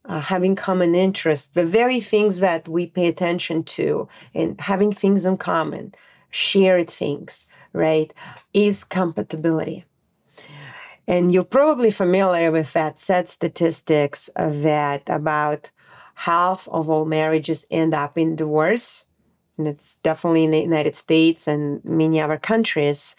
uh, 0.05 0.21
having 0.21 0.55
common 0.55 0.95
interests, 0.95 1.49
the 1.49 1.65
very 1.65 1.99
things 1.99 2.39
that 2.39 2.67
we 2.67 2.87
pay 2.87 3.07
attention 3.07 3.63
to, 3.63 4.07
and 4.33 4.59
having 4.61 4.91
things 4.91 5.25
in 5.25 5.37
common, 5.37 5.93
shared 6.31 6.89
things, 6.89 7.47
right, 7.71 8.11
is 8.51 8.83
compatibility. 8.83 9.85
And 11.09 11.33
you're 11.33 11.43
probably 11.43 11.89
familiar 11.89 12.51
with 12.51 12.71
that 12.73 12.99
sad 12.99 13.27
statistics 13.27 14.29
that 14.35 15.01
about 15.09 15.71
half 16.13 16.67
of 16.67 16.87
all 16.87 17.03
marriages 17.03 17.65
end 17.71 17.95
up 17.95 18.15
in 18.15 18.35
divorce. 18.35 19.05
And 19.57 19.67
it's 19.67 19.95
definitely 19.95 20.43
in 20.43 20.51
the 20.51 20.59
United 20.59 20.95
States 20.95 21.47
and 21.47 21.83
many 21.83 22.21
other 22.21 22.37
countries. 22.37 23.15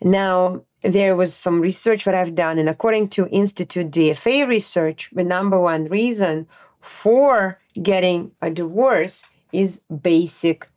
Now, 0.00 0.62
there 0.82 1.16
was 1.16 1.34
some 1.34 1.60
research 1.60 2.04
that 2.04 2.14
I've 2.14 2.36
done, 2.36 2.58
and 2.60 2.68
according 2.68 3.08
to 3.08 3.28
Institute 3.30 3.90
DFA 3.90 4.46
research, 4.46 5.10
the 5.12 5.24
number 5.24 5.60
one 5.60 5.86
reason 5.86 6.46
for 6.80 7.58
getting 7.82 8.30
a 8.40 8.50
divorce 8.50 9.24
is 9.50 9.80
basic 10.00 10.68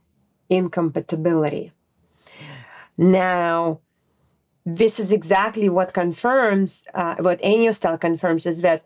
incompatibility. 0.49 1.73
Now, 2.97 3.81
this 4.75 4.99
is 4.99 5.11
exactly 5.11 5.69
what 5.69 5.93
confirms, 5.93 6.87
uh, 6.93 7.15
what 7.19 7.39
style 7.73 7.97
confirms 7.97 8.45
is 8.45 8.61
that 8.61 8.85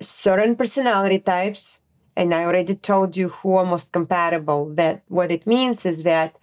certain 0.00 0.54
personality 0.56 1.18
types, 1.18 1.80
and 2.16 2.32
I 2.32 2.44
already 2.44 2.74
told 2.74 3.16
you 3.16 3.28
who 3.28 3.54
are 3.54 3.64
most 3.64 3.92
compatible, 3.92 4.72
that 4.74 5.02
what 5.08 5.30
it 5.30 5.46
means 5.46 5.84
is 5.84 6.02
that 6.04 6.36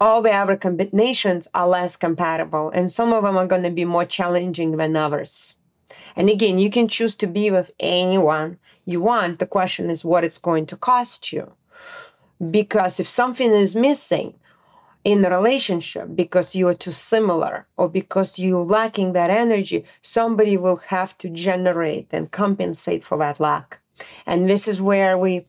all 0.00 0.20
the 0.20 0.32
other 0.32 0.56
combinations 0.56 1.46
are 1.54 1.68
less 1.68 1.96
compatible, 1.96 2.70
and 2.70 2.90
some 2.90 3.12
of 3.12 3.22
them 3.22 3.36
are 3.36 3.46
going 3.46 3.62
to 3.62 3.70
be 3.70 3.84
more 3.84 4.04
challenging 4.04 4.76
than 4.76 4.96
others. 4.96 5.54
And 6.16 6.28
again, 6.28 6.58
you 6.58 6.70
can 6.70 6.88
choose 6.88 7.14
to 7.16 7.26
be 7.26 7.50
with 7.50 7.70
anyone 7.78 8.58
you 8.84 9.00
want. 9.00 9.38
The 9.38 9.46
question 9.46 9.90
is 9.90 10.04
what 10.04 10.24
it's 10.24 10.38
going 10.38 10.66
to 10.66 10.76
cost 10.76 11.32
you. 11.32 11.52
Because 12.50 12.98
if 12.98 13.08
something 13.08 13.50
is 13.52 13.76
missing 13.76 14.34
in 15.04 15.20
the 15.20 15.30
relationship 15.30 16.08
because 16.14 16.54
you 16.54 16.66
are 16.66 16.74
too 16.74 16.92
similar 16.92 17.66
or 17.76 17.88
because 17.88 18.38
you're 18.38 18.64
lacking 18.64 19.12
that 19.12 19.30
energy, 19.30 19.84
somebody 20.00 20.56
will 20.56 20.80
have 20.88 21.16
to 21.18 21.28
generate 21.28 22.08
and 22.10 22.30
compensate 22.30 23.04
for 23.04 23.18
that 23.18 23.38
lack. 23.38 23.80
And 24.26 24.48
this 24.48 24.66
is 24.66 24.80
where 24.80 25.16
we 25.18 25.46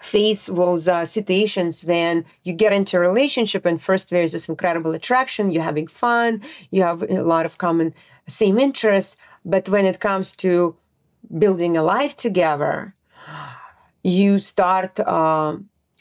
face 0.00 0.46
those 0.46 0.86
uh, 0.86 1.04
situations 1.04 1.84
when 1.84 2.24
you 2.44 2.52
get 2.52 2.72
into 2.72 2.96
a 2.96 3.00
relationship 3.00 3.66
and 3.66 3.82
first 3.82 4.10
there's 4.10 4.32
this 4.32 4.48
incredible 4.48 4.92
attraction, 4.92 5.50
you're 5.50 5.62
having 5.62 5.88
fun, 5.88 6.40
you 6.70 6.82
have 6.82 7.02
a 7.02 7.22
lot 7.22 7.46
of 7.46 7.58
common 7.58 7.92
same 8.28 8.58
interests, 8.58 9.16
but 9.44 9.68
when 9.68 9.86
it 9.86 10.00
comes 10.00 10.32
to 10.32 10.76
building 11.38 11.76
a 11.76 11.82
life 11.82 12.16
together, 12.16 12.94
you 14.02 14.38
start 14.38 15.00
uh, 15.00 15.56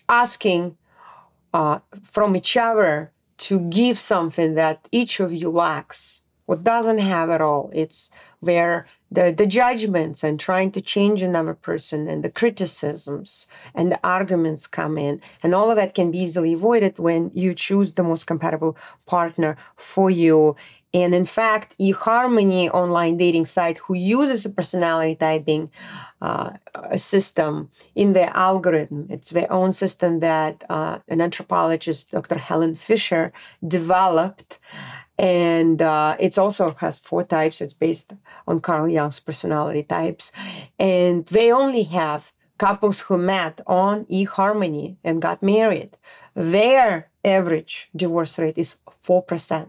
asking 0.10 0.78
uh, 1.56 1.80
from 2.04 2.36
each 2.36 2.58
other 2.58 3.14
to 3.38 3.62
give 3.70 3.98
something 3.98 4.56
that 4.56 4.90
each 4.92 5.22
of 5.22 5.32
you 5.34 5.50
lacks 5.50 6.22
what 6.48 6.64
doesn't 6.64 7.00
have 7.00 7.30
at 7.30 7.42
all. 7.42 7.72
It's 7.74 8.12
where 8.42 8.88
the, 9.12 9.34
the 9.36 9.48
judgments 9.48 10.24
and 10.24 10.40
trying 10.40 10.72
to 10.72 10.82
change 10.82 11.22
another 11.22 11.54
person 11.54 12.08
and 12.08 12.24
the 12.24 12.30
criticisms 12.30 13.48
and 13.74 13.92
the 13.92 14.00
arguments 14.04 14.68
come 14.68 14.98
in. 14.98 15.22
And 15.44 15.54
all 15.54 15.70
of 15.70 15.78
that 15.78 15.94
can 15.94 16.12
be 16.12 16.20
easily 16.20 16.54
avoided 16.54 17.00
when 17.00 17.32
you 17.34 17.54
choose 17.54 17.94
the 17.94 18.04
most 18.04 18.26
compatible 18.26 18.78
partner 19.06 19.58
for 19.76 20.10
you. 20.10 20.56
And 20.94 21.14
in 21.14 21.26
fact, 21.26 21.76
eHarmony 21.78 22.70
online 22.74 23.18
dating 23.18 23.48
site 23.48 23.80
who 23.80 23.96
uses 23.96 24.46
a 24.46 24.50
personality 24.50 25.16
typing 25.16 25.70
uh, 26.22 26.54
system 26.96 27.70
in 27.96 28.14
their 28.14 28.32
algorithm. 28.34 29.08
It's 29.10 29.32
their 29.32 29.52
own 29.52 29.74
system 29.74 30.22
that 30.22 30.64
uh, 30.70 31.00
an 31.10 31.20
anthropologist, 31.20 32.12
Dr. 32.12 32.38
Helen 32.38 32.76
Fisher, 32.76 33.34
developed 33.68 34.58
and 35.18 35.82
uh, 35.82 36.18
it 36.20 36.38
also 36.38 36.76
has 36.80 37.00
four 37.00 37.24
types. 37.24 37.62
It's 37.62 37.74
based 37.74 38.14
on 38.48 38.60
Carl 38.60 38.90
Jung's 38.90 39.20
personality 39.20 39.84
types. 39.84 40.32
And 40.78 41.26
they 41.28 41.52
only 41.52 41.84
have 41.84 42.34
couples 42.58 43.02
who 43.02 43.18
met 43.18 43.62
on 43.68 44.06
eHarmony 44.06 44.98
and 45.04 45.22
got 45.22 45.42
married. 45.42 45.98
Their 46.36 47.10
average 47.24 47.90
divorce 47.96 48.38
rate 48.38 48.58
is 48.58 48.78
4%. 49.04 49.68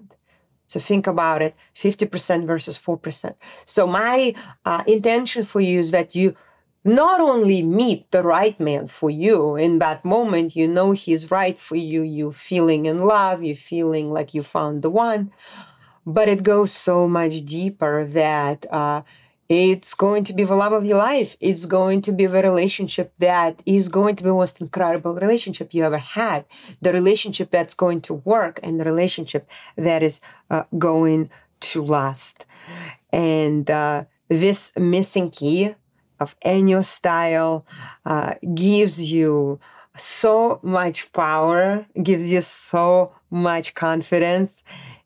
So 0.69 0.81
think 0.81 1.07
about 1.07 1.43
it 1.43 1.55
50% 1.77 2.47
versus 2.47 2.77
4%. 2.77 3.35
So, 3.65 3.87
my 3.87 4.35
uh, 4.65 4.83
intention 4.87 5.45
for 5.45 5.61
you 5.61 5.79
is 5.79 5.93
that 5.93 6.17
you 6.17 6.35
not 6.87 7.21
only 7.21 7.63
meet 7.63 8.11
the 8.13 8.23
right 8.23 8.59
man 8.61 8.87
for 8.87 9.11
you 9.11 9.57
in 9.57 9.79
that 9.81 10.05
moment 10.05 10.55
you 10.55 10.69
know 10.69 10.93
he's 10.93 11.31
right 11.31 11.59
for 11.59 11.77
you 11.77 12.03
you're 12.03 12.33
feeling 12.33 12.87
in 12.87 13.05
love 13.05 13.43
you're 13.43 13.57
feeling 13.57 14.13
like 14.13 14.33
you 14.33 14.43
found 14.43 14.83
the 14.83 14.91
one 14.91 15.33
but 16.07 16.29
it 16.29 16.45
goes 16.45 16.71
so 16.71 17.09
much 17.09 17.45
deeper 17.45 18.05
that 18.05 18.65
uh, 18.73 19.03
it's 19.49 19.95
going 19.95 20.25
to 20.25 20.33
be 20.33 20.45
the 20.45 20.57
love 20.57 20.73
of 20.73 20.85
your 20.85 20.99
life. 20.99 21.37
It's 21.41 21.67
going 21.67 22.03
to 22.03 22.13
be 22.13 22.27
the 22.27 22.43
relationship 22.43 23.13
that 23.19 23.61
is 23.65 23.89
going 23.89 24.17
to 24.17 24.25
be 24.25 24.29
the 24.29 24.35
most 24.35 24.61
incredible 24.61 25.15
relationship 25.15 25.73
you 25.73 25.85
ever 25.85 25.99
had. 25.99 26.45
The 26.81 26.93
relationship 26.93 27.51
that's 27.51 27.75
going 27.75 28.01
to 28.03 28.15
work 28.15 28.59
and 28.63 28.81
the 28.81 28.85
relationship 28.85 29.49
that 29.77 30.03
is 30.03 30.21
uh, 30.51 30.65
going 30.79 31.31
to 31.61 31.85
last. 31.85 32.45
And 33.13 33.71
uh, 33.71 34.05
this 34.29 34.73
missing 34.77 35.31
key 35.31 35.75
of 36.21 36.39
Eniostyle 36.45 37.65
uh, 38.05 38.35
gives 38.55 39.13
you 39.13 39.59
so 39.97 40.61
much 40.63 41.13
power, 41.13 41.87
gives 42.03 42.31
you 42.31 42.43
so 42.43 43.13
much 43.31 43.75
confidence. 43.75 44.63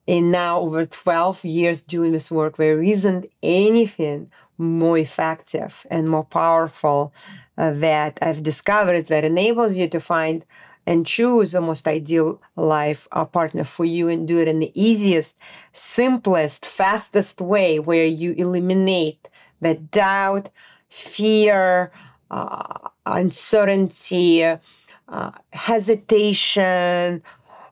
And 0.08 0.32
now, 0.32 0.60
over 0.60 0.84
12 0.84 1.44
years 1.44 1.82
doing 1.82 2.12
this 2.12 2.30
work, 2.30 2.56
there 2.56 2.82
isn't 2.82 3.30
anything 3.42 4.30
more 4.58 4.98
effective 4.98 5.86
and 5.90 6.10
more 6.10 6.24
powerful 6.24 7.14
uh, 7.56 7.70
that 7.72 8.18
I've 8.20 8.42
discovered 8.42 9.06
that 9.06 9.24
enables 9.24 9.76
you 9.76 9.88
to 9.88 10.00
find 10.00 10.44
and 10.86 11.06
choose 11.06 11.52
the 11.52 11.60
most 11.60 11.86
ideal 11.86 12.40
life 12.56 13.06
uh, 13.12 13.24
partner 13.24 13.64
for 13.64 13.84
you 13.84 14.08
and 14.08 14.26
do 14.26 14.38
it 14.38 14.48
in 14.48 14.58
the 14.58 14.72
easiest, 14.74 15.36
simplest, 15.72 16.66
fastest 16.66 17.40
way 17.40 17.78
where 17.78 18.04
you 18.04 18.32
eliminate 18.32 19.28
the 19.60 19.74
doubt, 19.74 20.50
fear, 20.90 21.90
uh, 22.31 22.88
uncertainty, 23.07 24.44
uh, 24.44 25.31
hesitation, 25.53 27.22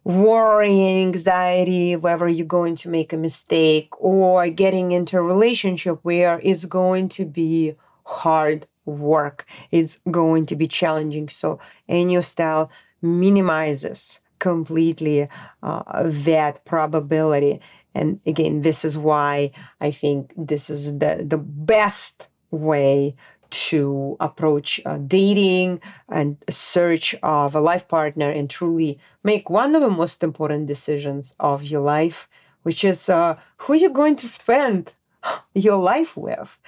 worry, 0.04 1.02
anxiety, 1.02 1.94
whether 1.96 2.28
you're 2.28 2.46
going 2.46 2.76
to 2.76 2.88
make 2.88 3.12
a 3.12 3.16
mistake 3.16 3.90
or 3.98 4.48
getting 4.48 4.92
into 4.92 5.18
a 5.18 5.22
relationship 5.22 5.98
where 6.02 6.40
it's 6.42 6.64
going 6.64 7.08
to 7.10 7.26
be 7.26 7.74
hard 8.06 8.66
work. 8.86 9.44
It's 9.70 10.00
going 10.10 10.46
to 10.46 10.56
be 10.56 10.66
challenging. 10.66 11.28
So, 11.28 11.60
Eniostyle 11.90 12.70
minimizes 13.02 14.20
completely 14.38 15.28
uh, 15.62 16.02
that 16.04 16.64
probability. 16.64 17.60
And 17.94 18.20
again, 18.24 18.62
this 18.62 18.84
is 18.84 18.96
why 18.96 19.50
I 19.80 19.90
think 19.90 20.32
this 20.36 20.70
is 20.70 20.98
the, 20.98 21.24
the 21.26 21.38
best 21.38 22.28
way 22.50 23.14
to 23.50 24.16
approach 24.20 24.80
uh, 24.84 24.98
dating 24.98 25.80
and 26.08 26.36
search 26.50 27.14
of 27.22 27.54
a 27.54 27.60
life 27.60 27.88
partner 27.88 28.30
and 28.30 28.50
truly 28.50 28.98
make 29.24 29.48
one 29.48 29.74
of 29.74 29.80
the 29.80 29.90
most 29.90 30.22
important 30.22 30.66
decisions 30.66 31.34
of 31.40 31.64
your 31.64 31.80
life, 31.80 32.28
which 32.62 32.84
is 32.84 33.08
uh, 33.08 33.36
who 33.58 33.74
you're 33.74 33.90
going 33.90 34.16
to 34.16 34.28
spend 34.28 34.92
your 35.54 35.78
life 35.78 36.16
with. 36.16 36.58